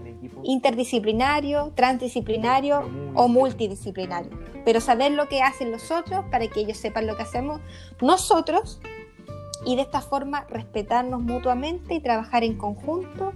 interdisciplinario, 0.45 1.71
transdisciplinario 1.75 2.89
o 3.13 3.27
multidisciplinario. 3.27 4.31
Pero 4.63 4.79
saber 4.79 5.11
lo 5.11 5.27
que 5.27 5.41
hacen 5.41 5.71
los 5.71 5.91
otros 5.91 6.25
para 6.31 6.47
que 6.47 6.61
ellos 6.61 6.77
sepan 6.77 7.07
lo 7.07 7.17
que 7.17 7.23
hacemos 7.23 7.59
nosotros 8.01 8.79
y 9.65 9.75
de 9.75 9.81
esta 9.81 10.01
forma 10.01 10.45
respetarnos 10.49 11.21
mutuamente 11.21 11.95
y 11.95 11.99
trabajar 11.99 12.43
en 12.43 12.57
conjunto 12.57 13.33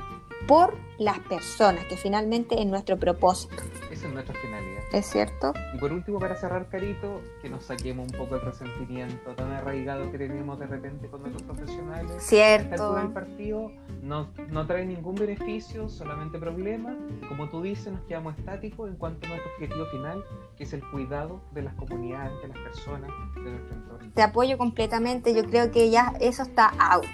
por 0.49 0.75
las 0.97 1.19
personas, 1.19 1.85
que 1.85 1.95
finalmente 1.95 2.59
es 2.59 2.65
nuestro 2.65 2.97
propósito. 2.97 3.53
Esa 3.91 4.07
es 4.07 4.13
nuestra 4.13 4.33
finalidad. 4.33 4.81
¿Es 4.91 5.05
cierto? 5.05 5.53
Y 5.75 5.77
por 5.77 5.93
último, 5.93 6.17
para 6.17 6.35
cerrar, 6.35 6.67
Carito, 6.69 7.21
que 7.43 7.49
nos 7.49 7.65
saquemos 7.65 8.11
un 8.11 8.17
poco 8.17 8.33
el 8.33 8.41
resentimiento 8.41 9.35
tan 9.35 9.51
arraigado 9.51 10.11
que 10.11 10.17
tenemos 10.17 10.57
de 10.57 10.65
repente 10.65 11.07
con 11.07 11.21
nuestros 11.21 11.43
profesionales. 11.43 12.11
Cierto. 12.17 12.97
El 12.97 13.09
partido 13.09 13.71
no, 14.01 14.31
no 14.49 14.65
trae 14.65 14.87
ningún 14.87 15.13
beneficio, 15.13 15.87
solamente 15.87 16.39
problemas. 16.39 16.95
Como 17.27 17.47
tú 17.49 17.61
dices, 17.61 17.93
nos 17.93 18.01
quedamos 18.05 18.35
estáticos 18.39 18.89
en 18.89 18.95
cuanto 18.95 19.27
a 19.27 19.29
nuestro 19.29 19.51
objetivo 19.51 19.85
final, 19.91 20.25
que 20.57 20.63
es 20.63 20.73
el 20.73 20.81
cuidado 20.89 21.43
de 21.51 21.61
las 21.61 21.75
comunidades, 21.75 22.41
de 22.41 22.47
las 22.47 22.57
personas, 22.57 23.11
de 23.35 23.51
nuestro 23.51 23.75
entorno. 23.75 24.11
Te 24.15 24.23
apoyo 24.23 24.57
completamente. 24.57 25.35
Yo 25.35 25.45
creo 25.45 25.69
que 25.69 25.91
ya 25.91 26.15
eso 26.19 26.41
está 26.41 26.69
out. 26.79 27.05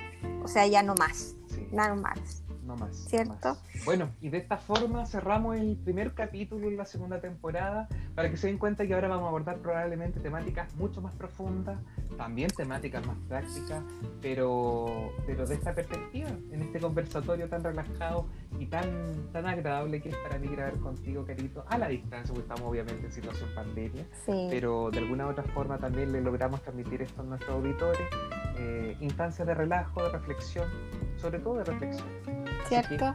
O 0.41 0.47
sea, 0.47 0.65
ya 0.67 0.83
no 0.83 0.95
más. 0.95 1.35
Sí. 1.47 1.67
Nada 1.73 1.95
más 1.95 2.44
no 2.65 2.75
más. 2.75 2.95
¿Cierto? 2.95 3.57
Bueno, 3.85 4.09
y 4.21 4.29
de 4.29 4.37
esta 4.37 4.57
forma 4.57 5.05
cerramos 5.05 5.57
el 5.57 5.77
primer 5.77 6.13
capítulo 6.13 6.69
de 6.69 6.75
la 6.75 6.85
segunda 6.85 7.21
temporada 7.21 7.87
para 8.15 8.29
que 8.29 8.37
se 8.37 8.47
den 8.47 8.57
cuenta 8.57 8.85
que 8.87 8.93
ahora 8.93 9.07
vamos 9.07 9.25
a 9.25 9.29
abordar 9.29 9.57
probablemente 9.57 10.19
temáticas 10.19 10.73
mucho 10.75 11.01
más 11.01 11.13
profundas, 11.15 11.77
también 12.17 12.49
temáticas 12.49 13.05
más 13.05 13.17
prácticas, 13.27 13.83
pero, 14.21 15.11
pero 15.25 15.45
de 15.45 15.55
esta 15.55 15.73
perspectiva, 15.73 16.29
en 16.51 16.61
este 16.61 16.79
conversatorio 16.79 17.49
tan 17.49 17.63
relajado 17.63 18.27
y 18.59 18.65
tan, 18.65 18.87
tan 19.31 19.45
agradable 19.45 20.01
que 20.01 20.09
es 20.09 20.15
para 20.17 20.39
mí 20.39 20.47
grabar 20.47 20.77
contigo, 20.79 21.25
Carito, 21.25 21.65
a 21.67 21.77
la 21.77 21.89
distancia, 21.89 22.33
porque 22.33 22.49
estamos 22.49 22.71
obviamente 22.71 23.05
en 23.05 23.11
situación 23.11 23.49
pandemia, 23.53 24.05
pero 24.49 24.89
de 24.91 24.99
alguna 24.99 25.27
u 25.27 25.29
otra 25.29 25.43
forma 25.43 25.77
también 25.77 26.11
le 26.11 26.21
logramos 26.21 26.61
transmitir 26.61 27.01
esto 27.01 27.21
a 27.21 27.25
nuestros 27.25 27.51
auditores, 27.51 28.07
eh, 28.57 28.97
instancias 29.01 29.47
de 29.47 29.53
relajo, 29.53 30.03
de 30.03 30.09
reflexión, 30.09 30.69
sobre 31.17 31.39
todo 31.39 31.55
de 31.55 31.65
reflexión. 31.65 32.07
¿Cierto? 32.67 33.13